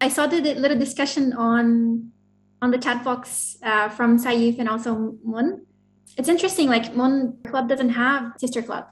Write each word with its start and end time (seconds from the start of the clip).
I 0.00 0.08
saw 0.08 0.26
the 0.26 0.40
little 0.40 0.78
discussion 0.78 1.32
on 1.34 2.12
on 2.62 2.70
the 2.70 2.78
chat 2.78 3.04
box 3.04 3.56
uh, 3.62 3.88
from 3.88 4.18
Saif 4.18 4.58
and 4.58 4.68
also 4.68 5.14
Mun. 5.24 5.66
It's 6.16 6.28
interesting, 6.28 6.68
like 6.68 6.94
Mun 6.94 7.38
Club 7.46 7.68
doesn't 7.68 7.90
have 7.90 8.32
sister 8.38 8.62
club. 8.62 8.86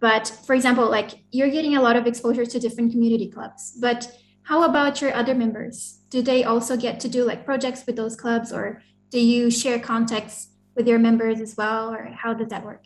But 0.00 0.28
for 0.46 0.54
example, 0.54 0.90
like 0.90 1.22
you're 1.30 1.50
getting 1.50 1.76
a 1.76 1.82
lot 1.82 1.96
of 1.96 2.06
exposure 2.06 2.46
to 2.46 2.58
different 2.58 2.92
community 2.92 3.30
clubs. 3.30 3.76
But 3.80 4.10
how 4.42 4.64
about 4.64 5.00
your 5.00 5.14
other 5.14 5.34
members? 5.34 6.00
Do 6.08 6.22
they 6.22 6.44
also 6.44 6.76
get 6.76 7.00
to 7.00 7.08
do 7.08 7.24
like 7.24 7.44
projects 7.44 7.84
with 7.86 7.96
those 7.96 8.16
clubs 8.16 8.52
or 8.52 8.82
do 9.10 9.20
you 9.20 9.50
share 9.50 9.78
contacts 9.78 10.48
with 10.74 10.88
your 10.88 10.98
members 10.98 11.40
as 11.40 11.56
well 11.56 11.92
or 11.92 12.10
how 12.12 12.34
does 12.34 12.48
that 12.48 12.64
work? 12.64 12.84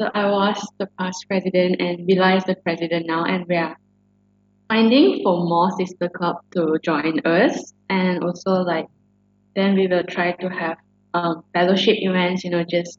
So 0.00 0.10
I 0.14 0.30
was 0.30 0.56
the 0.78 0.88
past 0.98 1.26
president 1.28 1.80
and 1.80 2.08
Bila 2.08 2.38
is 2.38 2.44
the 2.44 2.56
president 2.56 3.06
now 3.06 3.24
and 3.24 3.44
we 3.48 3.56
are 3.56 3.76
finding 4.68 5.22
for 5.22 5.44
more 5.44 5.70
sister 5.72 6.08
club 6.08 6.36
to 6.52 6.78
join 6.82 7.20
us 7.20 7.72
and 7.90 8.24
also 8.24 8.62
like 8.62 8.86
then 9.54 9.74
we 9.74 9.86
will 9.86 10.04
try 10.04 10.32
to 10.32 10.48
have 10.48 10.78
um, 11.14 11.44
fellowship 11.52 11.96
events, 12.00 12.42
you 12.44 12.50
know, 12.50 12.64
just 12.64 12.98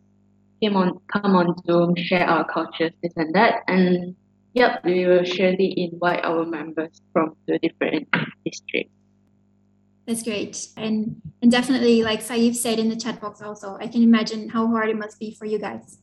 came 0.61 0.77
on 0.77 0.99
come 1.11 1.35
on 1.35 1.53
Zoom, 1.65 1.95
share 1.95 2.25
our 2.25 2.45
cultures, 2.45 2.91
this 3.03 3.11
and 3.17 3.35
that. 3.35 3.63
And 3.67 4.15
yep, 4.53 4.83
we 4.85 5.05
will 5.05 5.25
surely 5.25 5.73
invite 5.77 6.23
our 6.23 6.45
members 6.45 7.01
from 7.11 7.35
the 7.45 7.59
different 7.59 8.07
districts. 8.45 8.93
That's 10.07 10.23
great. 10.23 10.67
And 10.77 11.21
and 11.41 11.51
definitely 11.51 12.03
like 12.03 12.21
Saif 12.21 12.55
said 12.55 12.79
in 12.79 12.89
the 12.89 12.95
chat 12.95 13.19
box 13.19 13.41
also, 13.41 13.77
I 13.81 13.87
can 13.87 14.01
imagine 14.01 14.47
how 14.49 14.67
hard 14.67 14.89
it 14.89 14.97
must 14.97 15.19
be 15.19 15.35
for 15.35 15.45
you 15.45 15.59
guys 15.59 15.97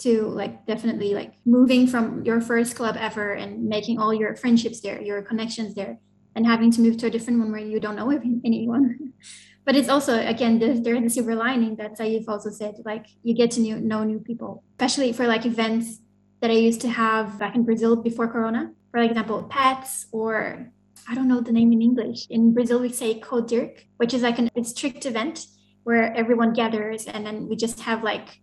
to 0.00 0.22
like 0.22 0.66
definitely 0.66 1.14
like 1.14 1.34
moving 1.44 1.86
from 1.86 2.24
your 2.24 2.40
first 2.40 2.74
club 2.74 2.96
ever 2.98 3.32
and 3.32 3.64
making 3.64 3.98
all 3.98 4.12
your 4.12 4.34
friendships 4.34 4.80
there, 4.80 5.00
your 5.00 5.22
connections 5.22 5.74
there, 5.74 5.98
and 6.34 6.46
having 6.46 6.70
to 6.72 6.80
move 6.80 6.96
to 6.98 7.06
a 7.06 7.10
different 7.10 7.38
one 7.38 7.52
where 7.52 7.60
you 7.60 7.80
don't 7.80 7.96
know 7.96 8.10
anyone. 8.10 9.12
but 9.64 9.76
it's 9.76 9.88
also 9.88 10.18
again 10.26 10.58
there's, 10.58 10.80
there's 10.80 11.02
the 11.02 11.10
silver 11.10 11.34
lining 11.34 11.76
that 11.76 11.98
Saif 11.98 12.24
also 12.28 12.50
said 12.50 12.74
like 12.84 13.06
you 13.22 13.34
get 13.34 13.50
to 13.52 13.60
new, 13.60 13.76
know 13.78 14.04
new 14.04 14.18
people 14.18 14.64
especially 14.72 15.12
for 15.12 15.26
like 15.26 15.46
events 15.46 16.00
that 16.40 16.50
I 16.50 16.54
used 16.54 16.80
to 16.80 16.88
have 16.88 17.38
back 17.38 17.54
in 17.54 17.64
Brazil 17.64 17.96
before 17.96 18.28
Corona 18.28 18.72
for 18.90 18.98
example 18.98 19.44
pets 19.44 20.06
or 20.12 20.72
I 21.08 21.14
don't 21.14 21.28
know 21.28 21.40
the 21.40 21.52
name 21.52 21.72
in 21.72 21.82
English 21.82 22.26
in 22.30 22.52
Brazil 22.54 22.80
we 22.80 22.90
say 22.90 23.20
Codirc 23.20 23.84
which 23.98 24.14
is 24.14 24.22
like 24.22 24.38
an 24.38 24.50
a 24.56 24.64
strict 24.64 25.06
event 25.06 25.46
where 25.84 26.14
everyone 26.14 26.52
gathers 26.52 27.06
and 27.06 27.24
then 27.24 27.48
we 27.48 27.56
just 27.56 27.80
have 27.80 28.02
like 28.02 28.40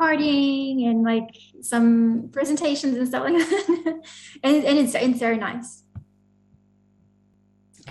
partying 0.00 0.88
and 0.88 1.02
like 1.02 1.28
some 1.60 2.30
presentations 2.32 2.96
and 2.96 3.06
stuff 3.06 3.24
like 3.24 3.34
that 3.34 4.00
and, 4.42 4.64
and 4.64 4.78
it's, 4.78 4.94
it's 4.94 5.18
very 5.18 5.36
nice 5.36 5.82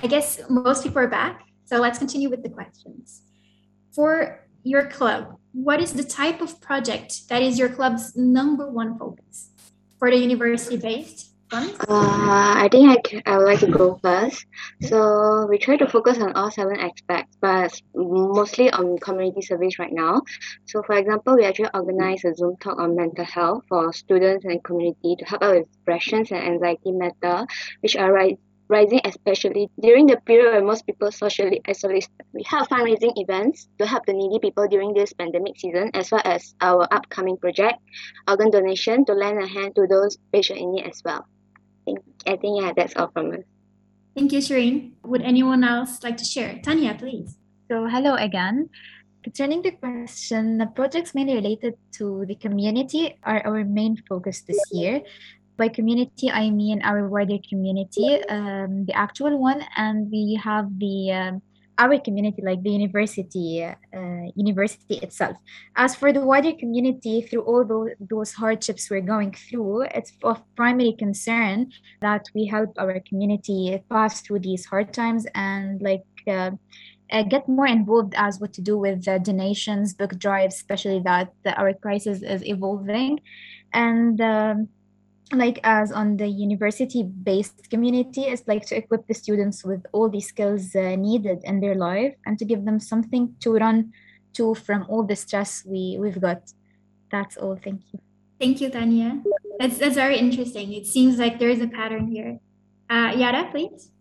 I 0.01 0.07
guess 0.07 0.41
most 0.49 0.83
people 0.83 0.99
are 0.99 1.07
back 1.07 1.49
so 1.69 1.77
let's 1.77 1.99
continue 1.99 2.31
with 2.31 2.41
the 2.41 2.49
questions. 2.49 3.21
For 3.93 4.47
your 4.63 4.87
club, 4.87 5.37
what 5.51 5.79
is 5.79 5.93
the 5.93 6.03
type 6.03 6.41
of 6.41 6.59
project 6.59 7.29
that 7.29 7.43
is 7.43 7.59
your 7.59 7.69
club's 7.69 8.15
number 8.15 8.67
one 8.71 8.97
focus? 8.97 9.51
For 9.99 10.09
the 10.09 10.17
university 10.17 10.77
based 10.77 11.35
uh, 11.51 11.65
I 11.89 12.69
think 12.71 12.89
I, 12.89 13.01
can, 13.01 13.21
I 13.25 13.37
would 13.37 13.45
like 13.45 13.59
to 13.61 13.67
go 13.67 13.99
first. 14.03 14.45
So 14.81 15.47
we 15.47 15.57
try 15.57 15.77
to 15.77 15.87
focus 15.87 16.19
on 16.19 16.33
all 16.33 16.51
seven 16.51 16.79
aspects, 16.79 17.37
but 17.41 17.81
mostly 17.95 18.69
on 18.69 18.99
community 18.99 19.41
service 19.41 19.79
right 19.79 19.91
now. 19.91 20.21
So 20.65 20.83
for 20.83 20.95
example, 20.95 21.35
we 21.35 21.45
actually 21.45 21.69
organize 21.73 22.23
a 22.25 22.35
Zoom 22.35 22.57
talk 22.57 22.77
on 22.77 22.95
mental 22.95 23.25
health 23.25 23.63
for 23.67 23.91
students 23.93 24.45
and 24.45 24.63
community 24.63 25.15
to 25.17 25.25
help 25.25 25.41
out 25.41 25.55
with 25.55 25.71
depressions 25.73 26.31
and 26.31 26.43
anxiety 26.43 26.91
matter, 26.91 27.47
which 27.81 27.95
are 27.95 28.13
rising 28.69 29.01
especially 29.03 29.67
during 29.81 30.05
the 30.05 30.17
period 30.17 30.51
where 30.51 30.63
most 30.63 30.85
people 30.85 31.11
socially 31.11 31.59
isolate. 31.67 32.07
We 32.33 32.43
have 32.43 32.67
fundraising 32.69 33.13
events 33.15 33.67
to 33.79 33.87
help 33.87 34.05
the 34.05 34.13
needy 34.13 34.37
people 34.37 34.67
during 34.67 34.93
this 34.93 35.11
pandemic 35.13 35.57
season, 35.57 35.89
as 35.95 36.11
well 36.11 36.21
as 36.23 36.53
our 36.61 36.87
upcoming 36.91 37.37
project, 37.37 37.79
organ 38.27 38.51
donation, 38.51 39.05
to 39.05 39.13
lend 39.13 39.41
a 39.41 39.47
hand 39.47 39.73
to 39.75 39.87
those 39.87 40.19
patient 40.31 40.59
in 40.59 40.73
need 40.73 40.85
as 40.85 41.01
well. 41.03 41.25
I 41.89 41.93
think, 41.93 42.05
I 42.27 42.35
think 42.37 42.61
yeah, 42.61 42.71
that's 42.75 42.95
all 42.95 43.09
from 43.13 43.31
us. 43.31 43.45
Thank 44.15 44.31
you, 44.31 44.39
Shireen. 44.39 44.93
Would 45.03 45.21
anyone 45.21 45.63
else 45.63 46.03
like 46.03 46.17
to 46.17 46.25
share? 46.25 46.59
Tanya, 46.63 46.93
please. 46.93 47.37
So, 47.69 47.87
hello 47.87 48.15
again. 48.15 48.69
Concerning 49.23 49.61
the 49.61 49.71
question, 49.71 50.57
the 50.57 50.67
projects 50.67 51.13
mainly 51.13 51.35
related 51.35 51.75
to 51.99 52.25
the 52.25 52.35
community 52.35 53.17
are 53.23 53.45
our 53.45 53.63
main 53.63 53.97
focus 54.07 54.41
this 54.41 54.59
year 54.71 55.01
by 55.59 55.67
community 55.67 56.31
i 56.31 56.49
mean 56.49 56.81
our 56.87 57.11
wider 57.11 57.35
community 57.49 58.23
um, 58.31 58.87
the 58.87 58.95
actual 58.95 59.37
one 59.37 59.59
and 59.75 60.09
we 60.09 60.39
have 60.41 60.71
the 60.79 61.11
um, 61.11 61.41
our 61.79 61.97
community 61.99 62.41
like 62.43 62.61
the 62.61 62.69
university 62.69 63.63
uh, 63.63 64.25
university 64.35 64.97
itself. 64.97 65.37
As 65.75 65.95
for 65.95 66.11
the 66.11 66.21
wider 66.21 66.53
community 66.53 67.21
through 67.21 67.41
all 67.41 67.63
those, 67.63 67.91
those 67.99 68.33
hardships 68.33 68.89
we're 68.89 69.01
going 69.01 69.31
through 69.31 69.83
it's 69.95 70.11
of 70.23 70.43
primary 70.55 70.93
concern 70.93 71.71
that 72.01 72.25
we 72.35 72.45
help 72.45 72.69
our 72.77 72.99
community 73.07 73.81
pass 73.89 74.21
through 74.21 74.39
these 74.39 74.65
hard 74.65 74.93
times 74.93 75.25
and 75.33 75.81
like 75.81 76.03
uh, 76.27 76.51
uh, 77.11 77.23
get 77.23 77.47
more 77.47 77.65
involved 77.67 78.13
as 78.17 78.39
what 78.39 78.53
to 78.53 78.61
do 78.61 78.77
with 78.77 79.07
uh, 79.07 79.17
donations 79.17 79.93
book 79.93 80.19
drives 80.19 80.55
especially 80.55 81.01
that, 81.05 81.33
that 81.43 81.57
our 81.57 81.73
crisis 81.73 82.21
is 82.21 82.45
evolving. 82.45 83.19
And 83.73 84.19
um, 84.19 84.67
like 85.33 85.59
as 85.63 85.91
on 85.91 86.17
the 86.17 86.27
university 86.27 87.03
based 87.03 87.69
community 87.69 88.23
is 88.23 88.43
like 88.47 88.65
to 88.65 88.75
equip 88.75 89.05
the 89.07 89.13
students 89.13 89.63
with 89.63 89.85
all 89.91 90.09
the 90.09 90.19
skills 90.19 90.75
uh, 90.75 90.95
needed 90.95 91.39
in 91.43 91.59
their 91.59 91.75
life 91.75 92.15
and 92.25 92.39
to 92.39 92.45
give 92.45 92.65
them 92.65 92.79
something 92.79 93.35
to 93.39 93.53
run 93.53 93.91
to 94.33 94.55
from 94.55 94.85
all 94.89 95.03
the 95.03 95.15
stress 95.15 95.63
we 95.65 95.97
we've 95.99 96.19
got. 96.19 96.41
That's 97.11 97.37
all. 97.37 97.55
Thank 97.55 97.81
you. 97.91 97.99
Thank 98.39 98.61
you 98.61 98.69
tanya. 98.69 99.21
That's 99.59 99.77
that's 99.77 99.95
very 99.95 100.17
interesting. 100.17 100.73
It 100.73 100.87
seems 100.87 101.17
like 101.17 101.39
there 101.39 101.49
is 101.49 101.61
a 101.61 101.67
pattern 101.67 102.07
here. 102.07 102.39
Uh 102.89 103.13
yara 103.15 103.49
please. 103.51 103.91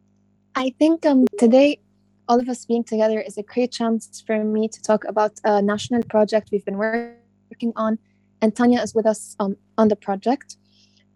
I 0.55 0.75
think 0.79 1.05
um 1.05 1.27
today 1.39 1.81
all 2.29 2.41
of 2.41 2.49
us 2.49 2.65
being 2.65 2.85
together 2.85 3.21
is 3.21 3.39
a 3.39 3.43
great 3.43 3.73
chance 3.73 4.23
for 4.27 4.45
me 4.45 4.69
to 4.69 4.83
talk 4.83 5.05
about 5.05 5.33
a 5.45 5.63
national 5.63 6.03
project 6.05 6.51
we've 6.53 6.65
been 6.65 6.77
working 6.77 7.73
on. 7.75 7.99
And 8.41 8.55
tanya 8.55 8.81
is 8.83 8.95
with 8.95 9.07
us 9.07 9.35
um, 9.41 9.57
on 9.79 9.89
the 9.89 9.97
project 9.97 10.57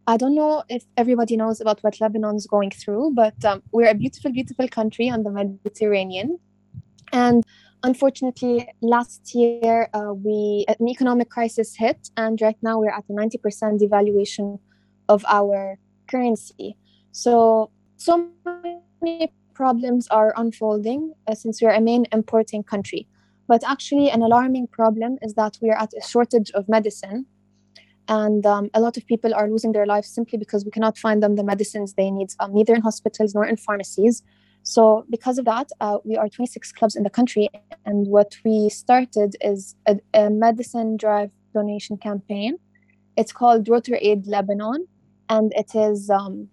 I 0.07 0.17
don't 0.17 0.35
know 0.35 0.65
if 0.69 0.85
everybody 0.97 1.37
knows 1.37 1.61
about 1.61 1.81
what 1.83 2.01
Lebanon's 2.01 2.47
going 2.47 2.71
through, 2.71 3.13
but 3.15 3.45
um, 3.45 3.63
we're 3.71 3.89
a 3.89 3.95
beautiful, 3.95 4.33
beautiful 4.33 4.67
country 4.69 5.09
on 5.09 5.23
the 5.23 5.31
Mediterranean. 5.31 6.39
And 7.13 7.45
unfortunately, 7.85 8.69
last 8.81 9.33
year 9.35 9.89
uh, 9.95 10.13
we 10.13 10.65
an 10.67 10.89
economic 10.89 11.31
crisis 11.31 11.77
hit, 11.77 12.11
and 12.17 12.41
right 12.41 12.57
now 12.63 12.81
we're 12.81 12.91
at 12.91 13.05
a 13.09 13.13
90% 13.13 13.81
devaluation 13.81 14.59
of 15.09 15.25
our 15.29 15.79
currency. 16.11 16.77
So, 17.13 17.71
so 17.97 18.29
many 19.01 19.33
problems 19.55 20.09
are 20.09 20.35
unfolding 20.37 21.15
uh, 21.29 21.35
since 21.35 21.63
we're 21.63 21.71
a 21.71 21.81
main 21.81 22.07
importing 22.11 22.65
country. 22.65 23.07
But 23.47 23.63
actually, 23.65 24.11
an 24.11 24.23
alarming 24.23 24.67
problem 24.69 25.19
is 25.23 25.35
that 25.35 25.59
we 25.63 25.71
are 25.71 25.79
at 25.79 25.93
a 25.97 26.05
shortage 26.05 26.51
of 26.53 26.69
medicine 26.69 27.27
and 28.09 28.45
um, 28.47 28.71
a 28.75 28.81
lot 28.81 28.97
of 28.97 29.07
people 29.07 29.35
are 29.35 29.49
losing 29.49 29.73
their 29.73 29.87
lives 29.87 30.09
simply 30.09 30.39
because 30.39 30.65
we 30.65 30.71
cannot 30.71 30.99
find 30.99 31.23
them 31.23 31.37
the 31.37 31.45
medicines 31.45 31.95
they 31.95 32.11
need, 32.11 32.31
um, 32.41 32.53
neither 32.53 32.75
in 32.75 32.83
hospitals 32.83 33.35
nor 33.35 33.45
in 33.45 33.57
pharmacies. 33.57 34.23
So, 34.65 35.05
because 35.11 35.39
of 35.39 35.45
that, 35.47 35.71
uh, 35.81 35.99
we 36.05 36.17
are 36.17 36.29
26 36.29 36.73
clubs 36.73 36.95
in 36.95 37.03
the 37.03 37.11
country, 37.11 37.49
and 37.85 38.07
what 38.07 38.37
we 38.45 38.69
started 38.69 39.37
is 39.41 39.75
a, 39.87 39.99
a 40.15 40.31
medicine 40.31 40.97
drive 40.97 41.31
donation 41.53 41.97
campaign. 41.97 42.59
It's 43.17 43.33
called 43.33 43.69
Rotary 43.69 43.99
Aid 43.99 44.27
Lebanon, 44.27 44.87
and 45.29 45.53
it 45.57 45.75
is 45.75 46.11
um, 46.11 46.49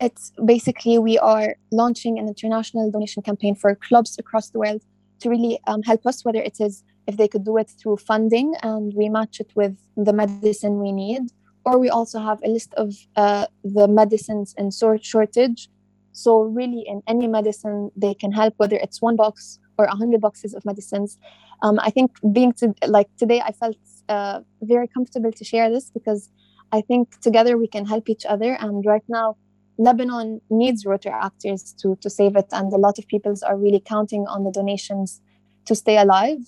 it's 0.00 0.32
basically 0.44 0.98
we 0.98 1.18
are 1.18 1.56
launching 1.72 2.18
an 2.18 2.28
international 2.28 2.90
donation 2.90 3.22
campaign 3.22 3.54
for 3.54 3.74
clubs 3.74 4.16
across 4.18 4.50
the 4.50 4.58
world 4.58 4.82
to 5.20 5.30
really 5.30 5.58
um, 5.66 5.82
help 5.82 6.06
us, 6.06 6.24
whether 6.24 6.40
it 6.40 6.58
is 6.60 6.84
if 7.06 7.16
they 7.16 7.28
could 7.28 7.44
do 7.44 7.56
it 7.58 7.70
through 7.78 7.98
funding 7.98 8.54
and 8.62 8.92
we 8.94 9.08
match 9.08 9.40
it 9.40 9.50
with 9.54 9.76
the 9.96 10.12
medicine 10.12 10.80
we 10.80 10.92
need. 10.92 11.22
Or 11.64 11.78
we 11.78 11.88
also 11.88 12.18
have 12.20 12.40
a 12.44 12.48
list 12.48 12.74
of 12.74 12.94
uh, 13.16 13.46
the 13.62 13.88
medicines 13.88 14.54
in 14.58 14.70
sort 14.70 15.04
shortage. 15.04 15.68
So 16.12 16.42
really 16.42 16.84
in 16.86 17.02
any 17.06 17.26
medicine 17.26 17.90
they 17.96 18.14
can 18.14 18.32
help 18.32 18.54
whether 18.56 18.76
it's 18.76 19.00
one 19.02 19.16
box 19.16 19.58
or 19.78 19.86
a 19.86 19.96
hundred 19.96 20.20
boxes 20.20 20.54
of 20.54 20.64
medicines. 20.64 21.18
Um, 21.62 21.78
i 21.82 21.90
think 21.90 22.10
being 22.32 22.52
to 22.60 22.74
like 22.86 23.08
today 23.16 23.40
i 23.40 23.52
felt 23.52 23.76
uh, 24.08 24.40
very 24.62 24.88
comfortable 24.88 25.32
to 25.32 25.44
share 25.44 25.70
this 25.70 25.90
because 25.90 26.30
i 26.72 26.80
think 26.80 27.20
together 27.20 27.56
we 27.56 27.66
can 27.66 27.86
help 27.86 28.08
each 28.08 28.24
other. 28.26 28.52
And 28.60 28.84
right 28.84 29.02
now 29.08 29.36
lebanon 29.78 30.40
needs 30.50 30.86
rotary 30.86 31.14
actors 31.14 31.74
to, 31.80 31.96
to 32.00 32.08
save 32.08 32.36
it. 32.36 32.46
And 32.52 32.72
a 32.72 32.76
lot 32.76 32.98
of 32.98 33.08
people 33.08 33.34
are 33.46 33.56
really 33.56 33.80
counting 33.80 34.26
on 34.26 34.44
the 34.44 34.52
donations 34.52 35.20
to 35.64 35.74
stay 35.74 35.96
alive 35.96 36.38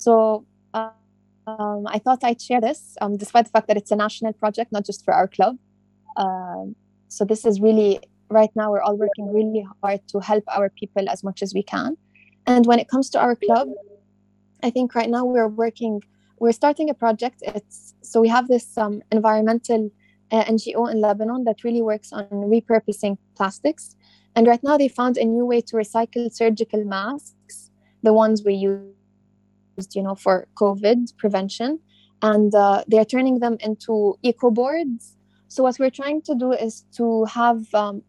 so 0.00 0.46
um, 0.72 1.86
I 1.86 1.98
thought 1.98 2.24
I'd 2.24 2.40
share 2.40 2.60
this, 2.60 2.96
um, 3.02 3.18
despite 3.18 3.44
the 3.44 3.50
fact 3.50 3.68
that 3.68 3.76
it's 3.76 3.90
a 3.90 3.96
national 3.96 4.32
project, 4.32 4.72
not 4.72 4.86
just 4.86 5.04
for 5.04 5.12
our 5.12 5.28
club. 5.28 5.58
Um, 6.16 6.74
so 7.08 7.24
this 7.24 7.44
is 7.44 7.60
really 7.60 8.00
right 8.30 8.50
now 8.54 8.70
we're 8.70 8.80
all 8.80 8.96
working 8.96 9.26
really 9.32 9.66
hard 9.82 10.00
to 10.08 10.20
help 10.20 10.44
our 10.56 10.70
people 10.70 11.08
as 11.10 11.22
much 11.22 11.42
as 11.42 11.52
we 11.52 11.62
can. 11.62 11.96
And 12.46 12.64
when 12.64 12.78
it 12.78 12.88
comes 12.88 13.10
to 13.10 13.18
our 13.20 13.36
club, 13.36 13.68
I 14.62 14.70
think 14.70 14.94
right 14.94 15.10
now 15.10 15.24
we're 15.24 15.48
working, 15.48 16.02
we're 16.38 16.52
starting 16.52 16.88
a 16.88 16.94
project. 16.94 17.42
It's 17.42 17.94
so 18.00 18.20
we 18.20 18.28
have 18.28 18.48
this 18.48 18.78
um, 18.78 19.02
environmental 19.10 19.90
uh, 20.30 20.44
NGO 20.44 20.90
in 20.90 21.00
Lebanon 21.00 21.44
that 21.44 21.64
really 21.64 21.82
works 21.82 22.12
on 22.12 22.24
repurposing 22.54 23.18
plastics. 23.36 23.96
And 24.34 24.46
right 24.46 24.62
now 24.62 24.78
they 24.78 24.88
found 24.88 25.18
a 25.18 25.24
new 25.24 25.44
way 25.44 25.60
to 25.62 25.76
recycle 25.76 26.32
surgical 26.32 26.84
masks, 26.84 27.70
the 28.02 28.12
ones 28.12 28.44
we 28.44 28.54
used, 29.76 29.94
you 29.96 30.02
know, 30.02 30.14
for 30.14 30.46
COVID 30.56 31.16
prevention, 31.16 31.80
and 32.22 32.54
uh, 32.54 32.84
they're 32.86 33.04
turning 33.04 33.40
them 33.40 33.56
into 33.60 34.16
eco 34.22 34.50
boards. 34.50 35.16
So 35.48 35.62
what 35.62 35.78
we're 35.78 35.90
trying 35.90 36.22
to 36.22 36.34
do 36.34 36.52
is 36.52 36.84
to 36.96 37.24
have, 37.24 37.72
um, 37.74 38.02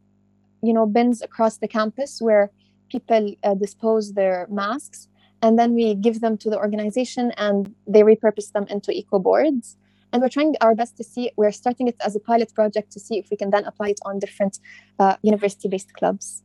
you 0.61 0.73
know, 0.73 0.85
bins 0.85 1.21
across 1.21 1.57
the 1.57 1.67
campus 1.67 2.21
where 2.21 2.51
people 2.89 3.33
uh, 3.43 3.55
dispose 3.55 4.13
their 4.13 4.47
masks, 4.49 5.07
and 5.41 5.57
then 5.57 5.73
we 5.73 5.95
give 5.95 6.21
them 6.21 6.37
to 6.37 6.49
the 6.49 6.57
organization, 6.57 7.31
and 7.37 7.73
they 7.87 8.01
repurpose 8.01 8.51
them 8.51 8.65
into 8.69 8.91
eco 8.91 9.19
boards. 9.19 9.77
And 10.13 10.21
we're 10.21 10.29
trying 10.29 10.55
our 10.59 10.75
best 10.75 10.97
to 10.97 11.03
see 11.05 11.31
we're 11.37 11.53
starting 11.53 11.87
it 11.87 11.95
as 12.05 12.15
a 12.15 12.19
pilot 12.19 12.53
project 12.53 12.91
to 12.91 12.99
see 12.99 13.17
if 13.17 13.29
we 13.31 13.37
can 13.37 13.49
then 13.49 13.63
apply 13.63 13.89
it 13.89 13.99
on 14.03 14.19
different 14.19 14.59
uh, 14.99 15.15
university-based 15.21 15.93
clubs. 15.93 16.43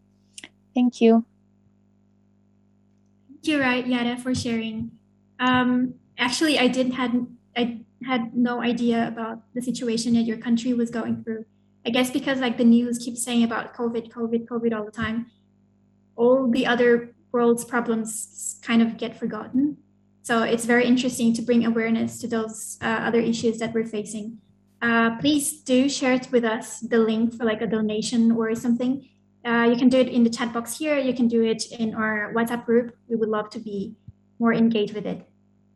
Thank 0.73 1.01
you. 1.01 1.25
Thank 3.29 3.47
you 3.49 3.61
right 3.61 3.87
Yara 3.87 4.17
for 4.17 4.35
sharing 4.35 4.93
um, 5.38 5.94
actually 6.19 6.59
i 6.59 6.67
didn't 6.67 6.93
had 6.93 7.27
i 7.56 7.81
had 8.06 8.35
no 8.35 8.62
idea 8.62 9.09
about 9.09 9.41
the 9.55 9.62
situation 9.62 10.15
that 10.15 10.23
your 10.23 10.37
country 10.37 10.73
was 10.73 10.91
going 10.91 11.23
through 11.23 11.44
i 11.87 11.91
guess 11.91 12.11
because 12.11 12.41
like 12.41 12.56
the 12.56 12.65
news 12.65 12.99
keeps 12.99 13.23
saying 13.23 13.44
about 13.44 13.75
covid 13.75 14.11
covid 14.11 14.47
covid 14.47 14.77
all 14.77 14.85
the 14.85 14.91
time 14.91 15.27
all 16.17 16.50
the 16.50 16.67
other 16.67 17.15
world's 17.33 17.65
problems 17.65 18.59
kind 18.62 18.81
of 18.81 18.97
get 18.97 19.19
forgotten 19.19 19.77
so 20.27 20.43
it's 20.43 20.65
very 20.65 20.87
interesting 20.87 21.33
to 21.35 21.43
bring 21.43 21.65
awareness 21.65 22.19
to 22.19 22.27
those 22.27 22.79
uh, 22.82 23.06
other 23.06 23.21
issues 23.21 23.61
that 23.61 23.73
we're 23.73 23.87
facing. 23.87 24.39
Uh, 24.82 25.17
please 25.21 25.62
do 25.62 25.89
share 25.89 26.15
it 26.15 26.27
with 26.32 26.44
us, 26.44 26.81
the 26.81 26.99
link 26.99 27.35
for 27.35 27.44
like 27.44 27.62
a 27.62 27.67
donation 27.69 28.32
or 28.32 28.53
something. 28.56 29.09
Uh, 29.44 29.69
you 29.71 29.77
can 29.77 29.89
do 29.89 30.00
it 30.00 30.09
in 30.09 30.25
the 30.25 30.31
chat 30.31 30.53
box 30.53 30.79
here. 30.79 30.99
You 30.99 31.15
can 31.15 31.29
do 31.29 31.44
it 31.44 31.71
in 31.71 31.94
our 31.94 32.35
WhatsApp 32.35 32.67
group. 32.67 32.97
We 33.09 33.15
would 33.15 33.29
love 33.29 33.50
to 33.50 33.61
be 33.61 33.94
more 34.38 34.53
engaged 34.53 34.94
with 34.94 35.06
it. 35.06 35.27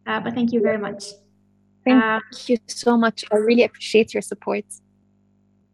Uh, 0.07 0.21
but 0.21 0.35
thank 0.35 0.53
you 0.53 0.61
very 0.61 0.79
much. 0.79 1.05
Thank 1.85 2.03
uh, 2.03 2.21
you 2.47 2.59
so 2.67 2.97
much. 2.97 3.25
I 3.33 3.37
really 3.37 3.65
appreciate 3.65 4.12
your 4.12 4.23
support. 4.23 4.65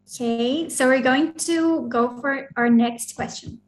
Okay, 0.09 0.69
so 0.69 0.87
we're 0.87 1.01
going 1.01 1.33
to 1.33 1.87
go 1.89 2.19
for 2.21 2.47
our 2.55 2.69
next 2.69 3.15
question. 3.15 3.59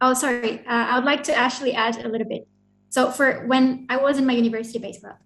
Oh, 0.00 0.14
sorry. 0.14 0.60
Uh, 0.60 0.86
I 0.90 0.96
would 0.96 1.04
like 1.04 1.24
to 1.24 1.34
actually 1.34 1.72
add 1.72 2.04
a 2.04 2.08
little 2.08 2.28
bit. 2.28 2.46
So 2.90 3.10
for 3.10 3.46
when 3.46 3.86
I 3.88 3.96
was 3.96 4.18
in 4.18 4.26
my 4.26 4.34
university-based 4.34 5.00
club, 5.00 5.16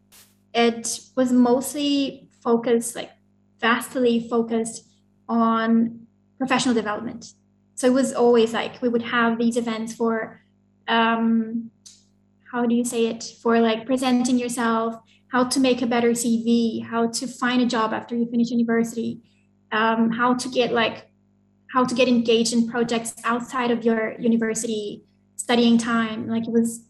it 0.54 1.00
was 1.16 1.32
mostly 1.32 2.28
focused, 2.42 2.96
like 2.96 3.10
vastly 3.60 4.26
focused 4.28 4.84
on 5.28 6.06
professional 6.38 6.74
development. 6.74 7.34
So 7.74 7.86
it 7.86 7.92
was 7.92 8.14
always 8.14 8.54
like 8.54 8.80
we 8.80 8.88
would 8.88 9.02
have 9.02 9.38
these 9.38 9.56
events 9.56 9.94
for 9.94 10.40
um, 10.86 11.70
how 12.52 12.66
do 12.66 12.74
you 12.74 12.84
say 12.84 13.06
it 13.06 13.24
for 13.42 13.60
like 13.60 13.86
presenting 13.86 14.38
yourself 14.38 14.94
how 15.32 15.44
to 15.44 15.60
make 15.60 15.82
a 15.82 15.86
better 15.86 16.10
cv 16.10 16.84
how 16.84 17.06
to 17.08 17.26
find 17.26 17.60
a 17.62 17.66
job 17.66 17.92
after 17.92 18.14
you 18.16 18.28
finish 18.30 18.50
university 18.50 19.20
um, 19.72 20.10
how 20.10 20.34
to 20.34 20.48
get 20.48 20.72
like 20.72 21.10
how 21.74 21.84
to 21.84 21.94
get 21.94 22.08
engaged 22.08 22.52
in 22.52 22.68
projects 22.68 23.14
outside 23.24 23.70
of 23.70 23.84
your 23.84 24.18
university 24.18 25.02
studying 25.36 25.76
time 25.76 26.26
like 26.26 26.46
it 26.46 26.52
was 26.52 26.88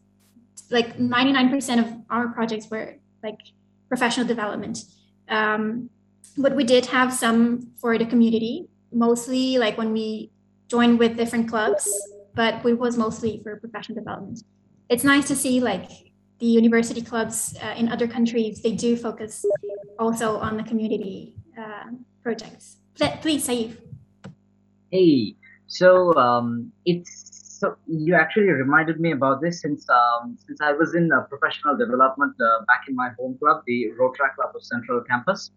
like 0.71 0.99
99% 0.99 1.79
of 1.79 1.93
our 2.11 2.29
projects 2.29 2.69
were 2.71 2.97
like 3.23 3.39
professional 3.89 4.27
development. 4.27 4.85
Um, 5.29 5.91
but 6.37 6.55
we 6.55 6.65
did 6.65 6.87
have 6.87 7.13
some 7.13 7.73
for 7.81 7.99
the 7.99 8.07
community, 8.07 8.69
mostly 8.93 9.59
like 9.59 9.79
when 9.79 9.93
we 9.93 10.31
joined 10.69 10.99
with 10.99 11.17
different 11.17 11.49
clubs, 11.49 11.89
but 12.35 12.65
it 12.65 12.79
was 12.79 12.97
mostly 12.97 13.41
for 13.43 13.57
professional 13.57 13.97
development. 13.97 14.43
It's 14.89 15.05
nice 15.05 15.29
to 15.29 15.37
see 15.37 15.61
like 15.61 15.91
the 16.39 16.47
university 16.47 17.03
clubs 17.03 17.57
uh, 17.63 17.75
in 17.77 17.89
other 17.89 18.07
countries, 18.07 18.63
they 18.63 18.73
do 18.73 18.97
focus 18.97 19.45
also 19.99 20.39
on 20.39 20.57
the 20.57 20.63
community 20.63 21.35
uh, 21.59 21.91
projects. 22.23 22.79
Please, 22.95 23.47
Saif. 23.47 23.77
Hey, 24.91 25.37
so 25.67 26.15
um, 26.17 26.73
it's 26.87 27.59
so 27.59 27.77
you 27.87 28.15
actually 28.15 28.51
reminded 28.51 29.01
me 29.01 29.13
about 29.13 29.41
this 29.41 29.61
since 29.61 29.85
um, 29.91 30.39
since 30.47 30.61
I 30.61 30.73
was 30.73 30.95
in 30.95 31.11
uh, 31.13 31.23
professional 31.23 31.77
development 31.77 32.35
uh, 32.41 32.65
back 32.67 32.85
in 32.89 32.95
my 32.95 33.11
home 33.19 33.37
club, 33.39 33.63
the 33.67 33.91
Rotaract 34.01 34.37
Club 34.37 34.53
of 34.55 34.63
Central 34.63 35.03
Campus. 35.03 35.51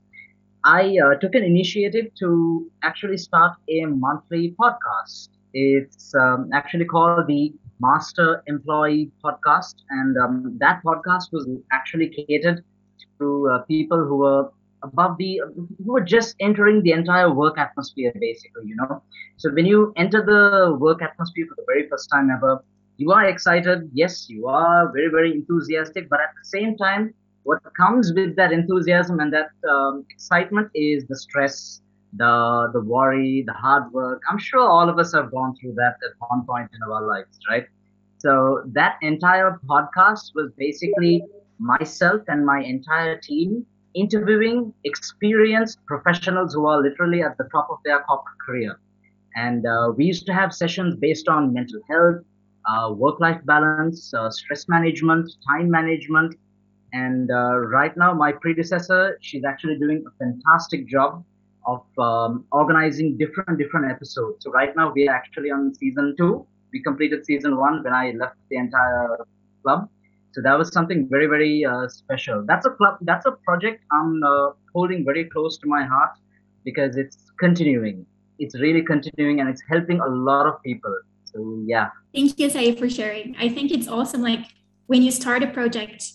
I 0.64 0.98
uh, 1.04 1.16
took 1.16 1.36
an 1.36 1.44
initiative 1.44 2.08
to 2.20 2.70
actually 2.84 3.18
start 3.18 3.58
a 3.70 3.86
monthly 3.86 4.56
podcast. 4.60 5.30
It's 5.54 6.14
um, 6.16 6.50
actually 6.54 6.86
called 6.86 7.28
the 7.28 7.54
Master 7.82 8.44
Employee 8.48 9.12
Podcast, 9.24 9.76
and 9.90 10.18
um, 10.18 10.58
that 10.60 10.82
podcast 10.86 11.32
was 11.34 11.48
actually 11.74 12.10
catered 12.10 12.64
to 13.20 13.50
uh, 13.50 13.60
people 13.64 13.98
who 14.06 14.18
were 14.18 14.50
above 14.84 15.18
the 15.18 15.42
you 15.80 15.92
were 15.94 16.02
just 16.02 16.36
entering 16.40 16.82
the 16.84 16.92
entire 16.92 17.32
work 17.32 17.58
atmosphere 17.58 18.14
basically 18.20 18.66
you 18.66 18.76
know? 18.76 19.04
So 19.38 19.52
when 19.54 19.66
you 19.66 19.94
enter 19.98 20.24
the 20.26 20.76
work 20.80 21.02
atmosphere 21.02 21.46
for 21.50 21.56
the 21.56 21.66
very 21.68 21.88
first 21.90 22.10
time 22.12 22.30
ever 22.32 22.64
you 22.98 23.12
are 23.12 23.26
excited 23.26 23.90
yes 23.94 24.30
you 24.30 24.48
are 24.48 24.92
very 24.92 25.10
very 25.10 25.32
enthusiastic 25.34 26.10
but 26.10 26.20
at 26.22 26.30
the 26.42 26.48
same 26.50 26.78
time 26.78 27.14
what 27.44 27.60
comes 27.80 28.14
with 28.16 28.36
that 28.36 28.52
enthusiasm 28.52 29.20
and 29.20 29.34
that 29.34 29.50
um, 29.70 30.06
excitement 30.10 30.70
is 30.76 31.06
the 31.08 31.16
stress 31.16 31.82
the 32.18 32.70
the 32.74 32.82
worry 32.82 33.44
the 33.48 33.54
hard 33.54 33.92
work 33.92 34.22
i'm 34.30 34.38
sure 34.38 34.68
all 34.70 34.90
of 34.90 35.00
us 35.00 35.14
have 35.14 35.32
gone 35.32 35.56
through 35.56 35.74
that 35.74 35.96
at 36.08 36.14
one 36.30 36.46
point 36.46 36.70
in 36.74 36.82
our 36.92 37.06
lives 37.08 37.40
right 37.50 37.66
so 38.18 38.62
that 38.74 38.98
entire 39.02 39.60
podcast 39.66 40.36
was 40.36 40.52
basically 40.58 41.24
myself 41.60 42.22
and 42.28 42.46
my 42.46 42.60
entire 42.62 43.18
team 43.18 43.66
interviewing 43.96 44.74
experienced 44.84 45.80
professionals 45.86 46.54
who 46.54 46.66
are 46.68 46.82
literally 46.82 47.22
at 47.22 47.38
the 47.38 47.46
top 47.52 47.68
of 47.70 47.78
their 47.84 48.02
corporate 48.04 48.38
career. 48.46 48.80
And 49.36 49.66
uh, 49.66 49.92
we 49.96 50.06
used 50.06 50.26
to 50.28 50.34
have 50.34 50.54
sessions 50.54 50.96
based 50.96 51.28
on 51.28 51.54
mental 51.54 51.80
health, 51.90 52.24
uh, 52.66 52.94
work 52.94 53.20
life 53.20 53.42
balance, 53.46 54.14
uh, 54.14 54.30
stress 54.30 54.68
management, 54.68 55.30
time 55.48 55.70
management. 55.70 56.36
And 56.94 57.30
uh, 57.32 57.58
right 57.58 57.96
now, 57.96 58.14
my 58.14 58.32
predecessor, 58.32 59.18
she's 59.22 59.44
actually 59.46 59.78
doing 59.80 60.04
a 60.08 60.12
fantastic 60.24 60.88
job 60.88 61.24
of 61.66 61.84
um, 61.98 62.46
organizing 62.52 63.18
different 63.18 63.58
different 63.58 63.92
episodes. 63.92 64.44
So 64.44 64.52
right 64.52 64.76
now, 64.76 64.92
we 64.92 65.08
are 65.08 65.16
actually 65.16 65.52
on 65.52 65.74
season 65.76 66.16
two. 66.18 66.46
We 66.74 66.82
completed 66.82 67.26
season 67.26 67.58
one 67.58 67.84
when 67.84 67.94
I 67.94 68.12
left 68.12 68.38
the 68.50 68.58
entire 68.58 69.26
club 69.64 69.90
so 70.34 70.42
that 70.42 70.58
was 70.58 70.72
something 70.72 71.08
very, 71.10 71.28
very 71.28 71.66
uh, 71.66 71.88
special. 71.90 72.44
That's 72.46 72.66
a 72.66 72.70
club. 72.70 72.98
That's 73.02 73.26
a 73.26 73.32
project 73.32 73.84
I'm 73.92 74.24
uh, 74.24 74.52
holding 74.74 75.04
very 75.04 75.26
close 75.26 75.58
to 75.58 75.68
my 75.68 75.84
heart 75.84 76.12
because 76.64 76.96
it's 76.96 77.18
continuing. 77.38 78.06
It's 78.40 78.58
really 78.60 78.82
continuing 78.82 79.42
and 79.42 79.50
it's 79.50 79.62
helping 79.70 80.00
a 80.00 80.08
lot 80.08 80.48
of 80.48 80.64
people. 80.64 80.98
So 81.26 81.62
yeah. 81.66 81.90
Thank 82.16 82.40
you, 82.40 82.50
Saeed, 82.50 82.80
for 82.80 82.90
sharing. 82.90 83.36
I 83.38 83.50
think 83.50 83.72
it's 83.72 83.88
awesome. 83.88 84.22
Like 84.22 84.46
when 84.88 85.02
you 85.02 85.12
start 85.12 85.44
a 85.44 85.48
project, 85.48 86.12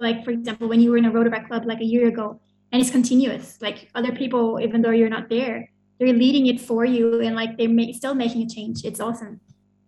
like 0.00 0.24
for 0.24 0.30
example, 0.30 0.68
when 0.68 0.80
you 0.80 0.90
were 0.92 0.96
in 0.96 1.04
a 1.04 1.10
Rotaract 1.10 1.48
club 1.48 1.64
like 1.66 1.80
a 1.80 1.84
year 1.84 2.06
ago, 2.06 2.40
and 2.76 2.82
it's 2.82 2.92
continuous. 2.92 3.56
Like 3.62 3.88
other 3.94 4.12
people, 4.12 4.60
even 4.60 4.82
though 4.82 4.90
you're 4.90 5.08
not 5.08 5.30
there, 5.30 5.70
they're 5.98 6.12
leading 6.12 6.46
it 6.46 6.60
for 6.60 6.84
you, 6.84 7.22
and 7.22 7.34
like 7.34 7.56
they're 7.56 7.70
ma- 7.70 7.92
still 7.92 8.14
making 8.14 8.42
a 8.42 8.48
change. 8.48 8.84
It's 8.84 9.00
awesome. 9.00 9.40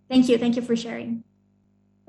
Thank 0.09 0.27
you. 0.31 0.39
Thank 0.39 0.57
you 0.57 0.63
for 0.63 0.75
sharing. 0.75 1.23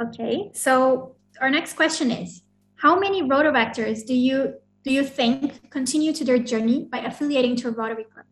Okay, 0.02 0.50
so 0.54 1.18
our 1.42 1.50
next 1.50 1.74
question 1.74 2.12
is 2.12 2.44
how 2.78 2.98
many 2.98 3.24
rotaractors 3.24 4.06
do 4.08 4.14
you 4.14 4.54
do 4.86 4.94
you 4.94 5.04
think 5.04 5.70
continue 5.70 6.14
to 6.14 6.24
their 6.24 6.40
journey 6.40 6.88
by 6.90 7.00
affiliating 7.00 7.58
to 7.58 7.68
a 7.68 7.72
Rotary 7.72 8.06
Club? 8.06 8.26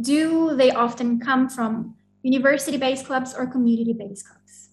Do 0.00 0.56
they 0.56 0.72
often 0.72 1.20
come 1.20 1.48
from 1.48 1.94
university-based 2.22 3.06
clubs 3.06 3.34
or 3.38 3.46
community-based 3.46 4.26
clubs? 4.26 4.70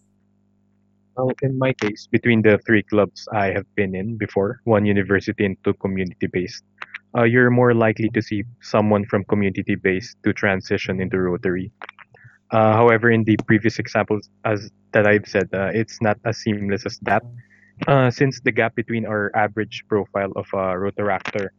Well, 1.15 1.31
in 1.43 1.59
my 1.59 1.73
case, 1.73 2.07
between 2.07 2.41
the 2.41 2.57
three 2.65 2.81
clubs 2.81 3.27
I 3.31 3.47
have 3.51 3.67
been 3.75 3.93
in 3.93 4.17
before, 4.17 4.61
one 4.63 4.85
university 4.87 5.45
and 5.45 5.55
two 5.63 5.73
community-based, 5.73 6.63
uh, 7.17 7.23
you're 7.23 7.49
more 7.49 7.73
likely 7.73 8.09
to 8.09 8.21
see 8.21 8.43
someone 8.61 9.05
from 9.05 9.23
community-based 9.25 10.17
to 10.23 10.33
transition 10.33 11.01
into 11.01 11.17
Rotary. 11.19 11.71
Uh, 12.51 12.73
however, 12.73 13.11
in 13.11 13.23
the 13.23 13.37
previous 13.45 13.79
examples, 13.79 14.29
as 14.45 14.71
that 14.93 15.05
I've 15.05 15.27
said, 15.27 15.49
uh, 15.53 15.69
it's 15.73 16.01
not 16.01 16.17
as 16.25 16.37
seamless 16.37 16.85
as 16.85 16.97
that. 17.03 17.23
Uh, 17.87 18.11
since 18.11 18.41
the 18.41 18.51
gap 18.51 18.75
between 18.75 19.05
our 19.05 19.31
average 19.35 19.85
profile 19.87 20.31
of 20.35 20.45
a 20.53 20.75
Rotaractor 20.75 21.49